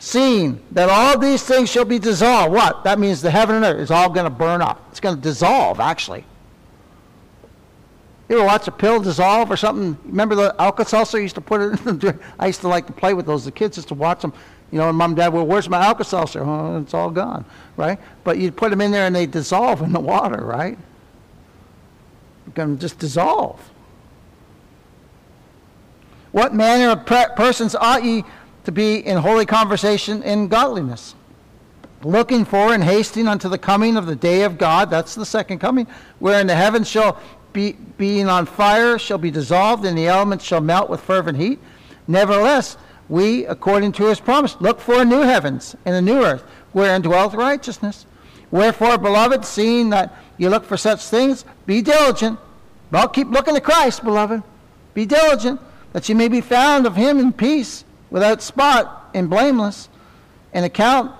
Seeing 0.00 0.60
that 0.72 0.88
all 0.88 1.18
these 1.18 1.42
things 1.42 1.70
shall 1.70 1.84
be 1.84 1.98
dissolved. 1.98 2.52
What? 2.52 2.84
That 2.84 2.98
means 2.98 3.20
the 3.20 3.30
heaven 3.30 3.56
and 3.56 3.64
earth 3.64 3.80
is 3.80 3.90
all 3.90 4.10
going 4.10 4.24
to 4.24 4.30
burn 4.30 4.62
up. 4.62 4.84
It's 4.90 5.00
going 5.00 5.16
to 5.16 5.22
dissolve, 5.22 5.80
actually. 5.80 6.24
You 8.28 8.36
ever 8.36 8.46
watch 8.46 8.68
a 8.68 8.70
pill 8.70 9.00
dissolve 9.00 9.50
or 9.50 9.56
something? 9.56 9.98
Remember 10.04 10.34
the 10.34 10.54
Alka-Seltzer? 10.58 11.20
used 11.20 11.34
to 11.36 11.40
put 11.40 11.60
it 11.60 11.78
in 11.78 11.84
the 11.84 11.92
drink? 11.94 12.20
I 12.38 12.48
used 12.48 12.60
to 12.60 12.68
like 12.68 12.86
to 12.86 12.92
play 12.92 13.14
with 13.14 13.26
those. 13.26 13.44
The 13.44 13.50
kids 13.50 13.76
used 13.76 13.88
to 13.88 13.94
watch 13.94 14.20
them. 14.22 14.32
You 14.70 14.78
know, 14.78 14.88
and 14.88 14.98
mom 14.98 15.10
and 15.10 15.16
dad, 15.16 15.28
well, 15.28 15.46
where's 15.46 15.68
my 15.68 15.78
Alka-Seltzer? 15.78 16.42
Oh, 16.44 16.80
it's 16.80 16.92
all 16.92 17.10
gone, 17.10 17.44
right? 17.76 17.98
But 18.22 18.38
you 18.38 18.52
put 18.52 18.70
them 18.70 18.80
in 18.80 18.90
there 18.90 19.06
and 19.06 19.16
they 19.16 19.26
dissolve 19.26 19.80
in 19.80 19.92
the 19.92 20.00
water, 20.00 20.44
right? 20.44 20.78
Going 22.54 22.76
to 22.76 22.80
just 22.80 22.98
dissolve. 22.98 23.70
What 26.32 26.54
manner 26.54 26.90
of 26.90 27.06
persons 27.06 27.74
ought 27.74 28.04
ye 28.04 28.24
to 28.64 28.72
be 28.72 28.98
in 28.98 29.16
holy 29.16 29.46
conversation 29.46 30.22
in 30.22 30.48
godliness? 30.48 31.14
Looking 32.02 32.44
for 32.44 32.74
and 32.74 32.84
hasting 32.84 33.26
unto 33.26 33.48
the 33.48 33.58
coming 33.58 33.96
of 33.96 34.06
the 34.06 34.14
day 34.14 34.42
of 34.42 34.58
God, 34.58 34.90
that's 34.90 35.14
the 35.14 35.26
second 35.26 35.58
coming, 35.58 35.86
wherein 36.18 36.46
the 36.46 36.54
heavens 36.54 36.88
shall 36.88 37.20
be, 37.52 37.72
being 37.72 38.28
on 38.28 38.44
fire 38.46 38.98
shall 38.98 39.18
be 39.18 39.30
dissolved, 39.30 39.84
and 39.84 39.96
the 39.96 40.06
elements 40.06 40.44
shall 40.44 40.60
melt 40.60 40.90
with 40.90 41.00
fervent 41.00 41.38
heat. 41.38 41.58
Nevertheless, 42.06 42.76
we, 43.08 43.46
according 43.46 43.92
to 43.92 44.06
his 44.06 44.20
promise, 44.20 44.56
look 44.60 44.80
for 44.80 45.00
a 45.00 45.04
new 45.04 45.20
heavens 45.20 45.74
and 45.84 45.94
a 45.94 46.02
new 46.02 46.22
earth, 46.22 46.44
wherein 46.72 47.02
dwelleth 47.02 47.34
righteousness. 47.34 48.06
Wherefore, 48.50 48.98
beloved, 48.98 49.44
seeing 49.44 49.90
that 49.90 50.14
you 50.36 50.48
look 50.48 50.64
for 50.64 50.76
such 50.76 51.02
things, 51.04 51.44
be 51.66 51.82
diligent. 51.82 52.38
Well, 52.90 53.08
keep 53.08 53.28
looking 53.28 53.54
to 53.54 53.60
Christ, 53.60 54.04
beloved. 54.04 54.42
Be 54.94 55.06
diligent, 55.06 55.60
that 55.92 56.08
you 56.08 56.14
may 56.14 56.28
be 56.28 56.40
found 56.40 56.86
of 56.86 56.96
him 56.96 57.18
in 57.18 57.32
peace, 57.32 57.84
without 58.10 58.42
spot 58.42 59.10
and 59.14 59.28
blameless, 59.28 59.88
and 60.52 60.64
account 60.64 61.12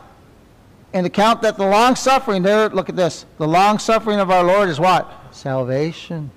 and 0.95 1.07
account 1.07 1.43
that 1.43 1.59
the 1.59 1.67
long 1.67 1.95
suffering 1.95 2.43
there 2.43 2.71
look 2.71 2.89
at 2.89 2.97
this 2.97 3.27
the 3.37 3.47
long 3.47 3.79
suffering 3.79 4.19
of 4.19 4.31
our 4.31 4.43
lord 4.43 4.71
is 4.71 4.81
what 4.81 5.13
salvation. 5.31 6.31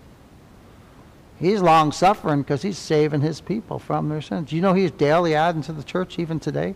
He's 1.41 1.59
long 1.59 1.91
suffering 1.91 2.43
because 2.43 2.61
he's 2.61 2.77
saving 2.77 3.21
his 3.21 3.41
people 3.41 3.79
from 3.79 4.09
their 4.09 4.21
sins. 4.21 4.53
You 4.53 4.61
know 4.61 4.75
he's 4.75 4.91
daily 4.91 5.33
adding 5.33 5.63
to 5.63 5.73
the 5.73 5.81
church 5.81 6.19
even 6.19 6.39
today? 6.39 6.75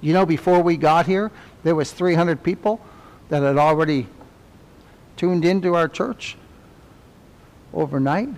You 0.00 0.14
know 0.14 0.24
before 0.24 0.62
we 0.62 0.78
got 0.78 1.04
here, 1.04 1.30
there 1.62 1.74
was 1.74 1.92
300 1.92 2.42
people 2.42 2.80
that 3.28 3.42
had 3.42 3.58
already 3.58 4.06
tuned 5.18 5.44
into 5.44 5.74
our 5.74 5.88
church 5.88 6.38
overnight. 7.74 8.30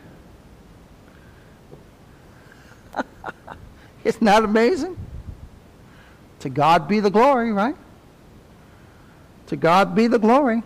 Isn't 4.04 4.24
that 4.24 4.42
amazing? 4.42 4.96
To 6.40 6.50
God 6.50 6.88
be 6.88 6.98
the 6.98 7.10
glory, 7.10 7.52
right? 7.52 7.76
To 9.46 9.56
God 9.56 9.94
be 9.94 10.08
the 10.08 10.18
glory. 10.18 10.64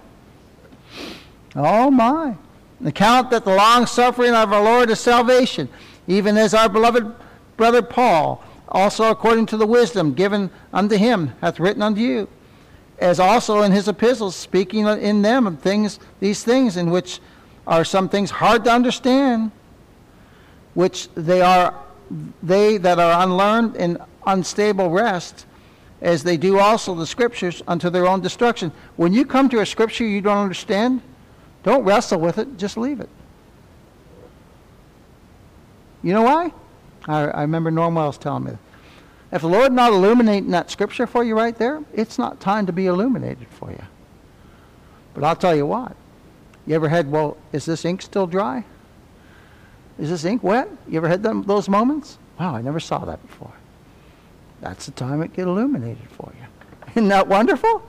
Oh 1.56 1.90
my. 1.90 2.36
Account 2.84 3.30
that 3.30 3.44
the 3.44 3.54
long 3.54 3.86
suffering 3.86 4.34
of 4.34 4.52
our 4.52 4.62
Lord 4.62 4.90
is 4.90 5.00
salvation, 5.00 5.68
even 6.06 6.36
as 6.36 6.54
our 6.54 6.68
beloved 6.68 7.12
brother 7.56 7.82
Paul, 7.82 8.42
also 8.68 9.10
according 9.10 9.46
to 9.46 9.56
the 9.56 9.66
wisdom 9.66 10.14
given 10.14 10.50
unto 10.72 10.96
him, 10.96 11.32
hath 11.40 11.58
written 11.58 11.82
unto 11.82 12.00
you, 12.00 12.28
as 12.98 13.18
also 13.18 13.62
in 13.62 13.72
his 13.72 13.88
epistles, 13.88 14.36
speaking 14.36 14.86
in 14.86 15.22
them 15.22 15.46
of 15.46 15.60
things, 15.60 15.98
these 16.20 16.44
things 16.44 16.76
in 16.76 16.90
which 16.90 17.20
are 17.66 17.84
some 17.84 18.08
things 18.08 18.30
hard 18.30 18.64
to 18.64 18.70
understand, 18.70 19.50
which 20.74 21.08
they 21.14 21.42
are 21.42 21.74
they 22.42 22.78
that 22.78 22.98
are 22.98 23.22
unlearned 23.22 23.76
in 23.76 23.98
unstable 24.26 24.90
rest, 24.90 25.46
as 26.00 26.22
they 26.22 26.36
do 26.36 26.58
also 26.58 26.94
the 26.94 27.06
scriptures 27.06 27.62
unto 27.66 27.90
their 27.90 28.06
own 28.06 28.20
destruction. 28.20 28.72
When 28.96 29.12
you 29.12 29.26
come 29.26 29.48
to 29.50 29.60
a 29.60 29.66
scripture 29.66 30.04
you 30.04 30.20
don't 30.20 30.38
understand, 30.38 31.02
don't 31.68 31.84
wrestle 31.84 32.18
with 32.18 32.38
it, 32.38 32.56
just 32.56 32.76
leave 32.76 32.98
it. 32.98 33.10
You 36.02 36.12
know 36.14 36.22
why? 36.22 36.52
I, 37.06 37.24
I 37.24 37.40
remember 37.42 37.70
Norm 37.70 37.94
Wells 37.94 38.16
telling 38.16 38.44
me. 38.44 38.52
If 39.30 39.42
the 39.42 39.48
Lord 39.48 39.72
not 39.72 39.92
illuminating 39.92 40.50
that 40.52 40.70
scripture 40.70 41.06
for 41.06 41.22
you 41.22 41.36
right 41.36 41.56
there, 41.56 41.82
it's 41.92 42.18
not 42.18 42.40
time 42.40 42.64
to 42.66 42.72
be 42.72 42.86
illuminated 42.86 43.48
for 43.50 43.70
you. 43.70 43.82
But 45.12 45.24
I'll 45.24 45.36
tell 45.36 45.54
you 45.54 45.66
what. 45.66 45.94
You 46.66 46.74
ever 46.74 46.88
had, 46.88 47.10
well, 47.10 47.36
is 47.52 47.66
this 47.66 47.84
ink 47.84 48.00
still 48.00 48.26
dry? 48.26 48.64
Is 49.98 50.08
this 50.08 50.24
ink 50.24 50.42
wet? 50.42 50.68
You 50.88 50.96
ever 50.96 51.08
had 51.08 51.22
them, 51.22 51.42
those 51.42 51.68
moments? 51.68 52.18
Wow, 52.40 52.54
I 52.54 52.62
never 52.62 52.80
saw 52.80 53.04
that 53.04 53.20
before. 53.26 53.52
That's 54.62 54.86
the 54.86 54.92
time 54.92 55.22
it 55.22 55.34
get 55.34 55.46
illuminated 55.46 56.08
for 56.10 56.32
you. 56.38 56.46
Isn't 56.92 57.08
that 57.08 57.28
wonderful? 57.28 57.82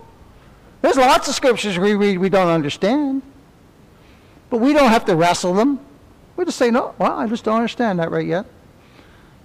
There's 0.81 0.97
lots 0.97 1.29
of 1.29 1.35
scriptures 1.35 1.77
we 1.77 1.93
read 1.95 2.17
we 2.17 2.29
don't 2.29 2.49
understand. 2.49 3.21
But 4.49 4.59
we 4.59 4.73
don't 4.73 4.89
have 4.89 5.05
to 5.05 5.15
wrestle 5.15 5.53
them. 5.53 5.79
We 6.35 6.45
just 6.45 6.57
say, 6.57 6.71
no, 6.71 6.95
well, 6.97 7.19
I 7.19 7.27
just 7.27 7.43
don't 7.43 7.57
understand 7.57 7.99
that 7.99 8.11
right 8.11 8.25
yet. 8.25 8.45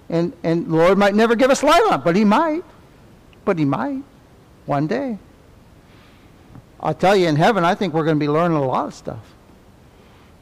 And, 0.08 0.32
and 0.42 0.70
Lord 0.70 0.96
might 0.98 1.14
never 1.14 1.34
give 1.34 1.50
us 1.50 1.62
light 1.62 1.82
on 1.82 2.00
it, 2.00 2.04
but 2.04 2.16
he 2.16 2.24
might. 2.24 2.64
But 3.44 3.58
he 3.58 3.64
might 3.64 4.02
one 4.66 4.86
day. 4.86 5.18
I'll 6.80 6.94
tell 6.94 7.16
you, 7.16 7.28
in 7.28 7.36
heaven, 7.36 7.64
I 7.64 7.74
think 7.74 7.94
we're 7.94 8.04
going 8.04 8.16
to 8.16 8.20
be 8.20 8.28
learning 8.28 8.56
a 8.56 8.66
lot 8.66 8.86
of 8.86 8.94
stuff. 8.94 9.34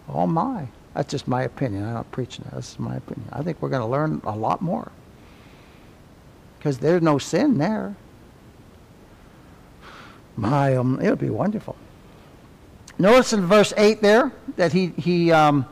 Oh, 0.09 0.27
my. 0.27 0.67
That's 0.95 1.11
just 1.11 1.27
my 1.27 1.43
opinion. 1.43 1.85
I'm 1.85 1.95
not 1.95 2.11
preaching 2.11 2.45
that. 2.45 2.55
That's 2.55 2.79
my 2.79 2.97
opinion. 2.97 3.29
I 3.33 3.43
think 3.43 3.63
we're 3.63 3.69
going 3.69 3.83
to 3.83 3.89
learn 3.89 4.21
a 4.25 4.37
lot 4.37 4.61
more 4.61 4.91
because 6.59 6.79
there's 6.79 7.03
no 7.03 7.19
sin 7.19 7.59
there. 7.59 7.97
My, 10.37 10.77
um, 10.77 11.01
it'll 11.01 11.17
be 11.17 11.31
wonderful. 11.31 11.77
Notice 12.99 13.33
in 13.33 13.47
verse 13.47 13.73
8 13.77 14.03
there 14.03 14.33
that 14.57 14.73
he, 14.73 14.89
he, 14.89 15.33
um, 15.33 15.67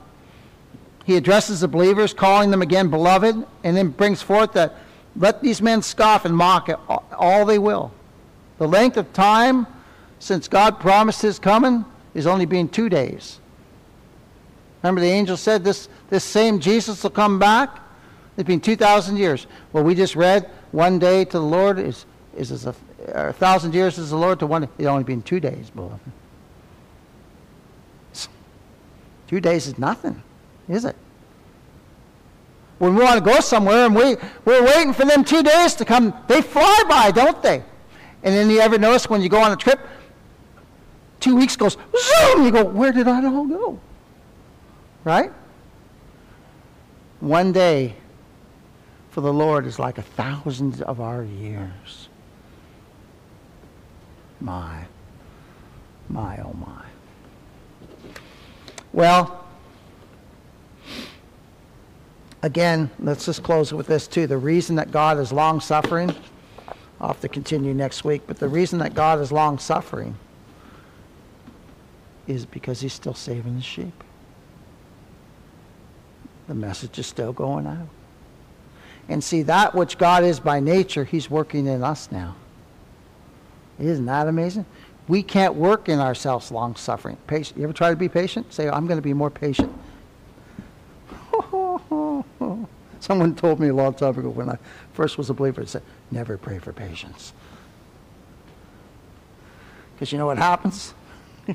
he 1.04 1.16
addresses 1.16 1.60
the 1.60 1.68
believers, 1.68 2.12
calling 2.12 2.50
them 2.50 2.62
again 2.62 2.88
beloved, 2.88 3.46
and 3.64 3.76
then 3.76 3.88
brings 3.88 4.22
forth 4.22 4.52
that 4.52 4.76
let 5.16 5.42
these 5.42 5.60
men 5.60 5.82
scoff 5.82 6.24
and 6.24 6.36
mock 6.36 6.68
at 6.68 6.80
all 7.12 7.44
they 7.44 7.58
will. 7.58 7.92
The 8.58 8.68
length 8.68 8.96
of 8.96 9.12
time 9.12 9.66
since 10.18 10.48
God 10.48 10.78
promised 10.80 11.22
his 11.22 11.38
coming 11.38 11.84
is 12.14 12.26
only 12.26 12.46
been 12.46 12.68
two 12.68 12.88
days. 12.88 13.40
Remember 14.82 15.00
the 15.00 15.08
angel 15.08 15.36
said 15.36 15.64
this, 15.64 15.88
this 16.08 16.24
same 16.24 16.60
Jesus 16.60 17.02
will 17.02 17.10
come 17.10 17.38
back? 17.38 17.80
It's 18.36 18.46
been 18.46 18.60
2,000 18.60 19.16
years. 19.16 19.46
Well, 19.72 19.84
we 19.84 19.94
just 19.94 20.16
read 20.16 20.48
one 20.72 20.98
day 20.98 21.24
to 21.24 21.32
the 21.32 21.44
Lord 21.44 21.78
is, 21.78 22.06
is 22.36 22.52
as 22.52 22.66
a, 22.66 22.74
a 23.08 23.32
thousand 23.32 23.74
years 23.74 23.98
is 23.98 24.10
the 24.10 24.16
Lord 24.16 24.38
to 24.38 24.46
one. 24.46 24.64
It's 24.64 24.86
only 24.86 25.04
been 25.04 25.22
two 25.22 25.40
days, 25.40 25.70
beloved. 25.70 26.00
Two 29.30 29.38
days 29.40 29.68
is 29.68 29.78
nothing, 29.78 30.20
is 30.68 30.84
it? 30.84 30.96
When 32.78 32.96
we 32.96 33.04
want 33.04 33.24
to 33.24 33.24
go 33.24 33.38
somewhere 33.38 33.86
and 33.86 33.94
we, 33.94 34.16
we're 34.44 34.64
waiting 34.64 34.92
for 34.92 35.04
them 35.04 35.22
two 35.22 35.44
days 35.44 35.74
to 35.76 35.84
come, 35.84 36.12
they 36.26 36.42
fly 36.42 36.82
by, 36.88 37.12
don't 37.12 37.40
they? 37.40 37.62
And 38.24 38.34
then 38.34 38.50
you 38.50 38.58
ever 38.58 38.76
notice 38.76 39.08
when 39.08 39.22
you 39.22 39.28
go 39.28 39.40
on 39.40 39.52
a 39.52 39.56
trip, 39.56 39.78
two 41.20 41.36
weeks 41.36 41.54
goes, 41.54 41.76
zoom, 41.96 42.44
you 42.44 42.50
go, 42.50 42.64
where 42.64 42.90
did 42.90 43.06
I 43.06 43.24
all 43.24 43.46
go? 43.46 43.78
Right? 45.04 45.30
One 47.20 47.52
day 47.52 47.94
for 49.12 49.20
the 49.20 49.32
Lord 49.32 49.64
is 49.64 49.78
like 49.78 49.98
a 49.98 50.02
thousand 50.02 50.82
of 50.82 51.00
our 51.00 51.22
years. 51.22 52.08
My, 54.40 54.86
my, 56.08 56.38
oh 56.38 56.52
my. 56.54 56.79
Well, 58.92 59.44
again, 62.42 62.90
let's 62.98 63.26
just 63.26 63.42
close 63.42 63.72
with 63.72 63.86
this 63.86 64.06
too. 64.06 64.26
The 64.26 64.38
reason 64.38 64.76
that 64.76 64.90
God 64.90 65.18
is 65.18 65.32
long 65.32 65.60
suffering, 65.60 66.14
I'll 67.00 67.08
have 67.08 67.20
to 67.20 67.28
continue 67.28 67.72
next 67.74 68.04
week, 68.04 68.22
but 68.26 68.38
the 68.38 68.48
reason 68.48 68.78
that 68.80 68.94
God 68.94 69.20
is 69.20 69.30
long 69.30 69.58
suffering 69.58 70.16
is 72.26 72.46
because 72.46 72.80
he's 72.80 72.92
still 72.92 73.14
saving 73.14 73.56
the 73.56 73.62
sheep. 73.62 74.04
The 76.48 76.54
message 76.54 76.98
is 76.98 77.06
still 77.06 77.32
going 77.32 77.66
out. 77.66 77.88
And 79.08 79.22
see, 79.22 79.42
that 79.42 79.74
which 79.74 79.98
God 79.98 80.24
is 80.24 80.38
by 80.38 80.60
nature, 80.60 81.04
he's 81.04 81.30
working 81.30 81.66
in 81.66 81.82
us 81.82 82.10
now. 82.12 82.36
Isn't 83.78 84.06
that 84.06 84.28
amazing? 84.28 84.66
We 85.10 85.22
can't 85.24 85.56
work 85.56 85.88
in 85.88 85.98
ourselves 85.98 86.52
long 86.52 86.76
suffering. 86.76 87.16
Patient. 87.26 87.58
You 87.58 87.64
ever 87.64 87.72
try 87.72 87.90
to 87.90 87.96
be 87.96 88.08
patient? 88.08 88.52
Say, 88.52 88.68
I'm 88.68 88.86
going 88.86 88.96
to 88.98 89.02
be 89.02 89.12
more 89.12 89.28
patient. 89.28 89.76
Someone 93.00 93.34
told 93.34 93.58
me 93.58 93.66
a 93.66 93.74
long 93.74 93.94
time 93.94 94.16
ago 94.16 94.28
when 94.28 94.48
I 94.48 94.56
first 94.92 95.18
was 95.18 95.28
a 95.28 95.34
believer, 95.34 95.66
said, 95.66 95.82
never 96.12 96.38
pray 96.38 96.60
for 96.60 96.72
patience. 96.72 97.32
Because 99.94 100.12
you 100.12 100.18
know 100.18 100.26
what 100.26 100.38
happens? 100.38 100.94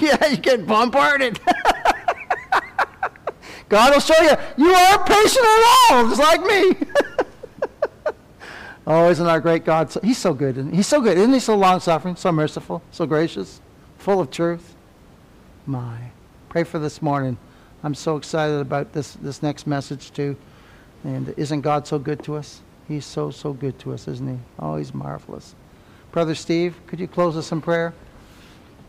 yeah, 0.00 0.28
you 0.28 0.36
get 0.36 0.64
bombarded. 0.64 1.40
God 3.68 3.92
will 3.92 4.00
show 4.00 4.22
you, 4.22 4.36
you 4.56 4.72
are 4.72 5.04
patient 5.04 5.44
at 5.44 5.90
all, 5.90 6.08
just 6.10 6.20
like 6.20 6.44
me. 6.44 6.76
Oh, 8.88 9.08
isn't 9.10 9.26
our 9.26 9.38
great 9.38 9.64
God? 9.64 9.92
So, 9.92 10.00
he's 10.02 10.18
so 10.18 10.34
good. 10.34 10.56
He? 10.56 10.76
He's 10.76 10.86
so 10.88 11.00
good. 11.00 11.16
Isn't 11.16 11.32
he 11.32 11.38
so 11.38 11.56
long 11.56 11.78
suffering, 11.78 12.16
so 12.16 12.32
merciful, 12.32 12.82
so 12.90 13.06
gracious, 13.06 13.60
full 13.98 14.20
of 14.20 14.30
truth? 14.32 14.74
My. 15.66 16.10
Pray 16.48 16.64
for 16.64 16.80
this 16.80 17.00
morning. 17.00 17.36
I'm 17.84 17.94
so 17.94 18.16
excited 18.16 18.58
about 18.58 18.92
this, 18.92 19.12
this 19.14 19.42
next 19.42 19.66
message, 19.66 20.10
too. 20.10 20.36
And 21.04 21.32
isn't 21.36 21.60
God 21.60 21.86
so 21.86 21.98
good 21.98 22.24
to 22.24 22.36
us? 22.36 22.62
He's 22.88 23.04
so, 23.04 23.30
so 23.30 23.52
good 23.52 23.78
to 23.80 23.92
us, 23.92 24.08
isn't 24.08 24.28
he? 24.28 24.38
Oh, 24.58 24.76
he's 24.76 24.92
marvelous. 24.92 25.54
Brother 26.10 26.34
Steve, 26.34 26.74
could 26.86 26.98
you 26.98 27.06
close 27.06 27.36
us 27.36 27.52
in 27.52 27.60
prayer? 27.60 27.92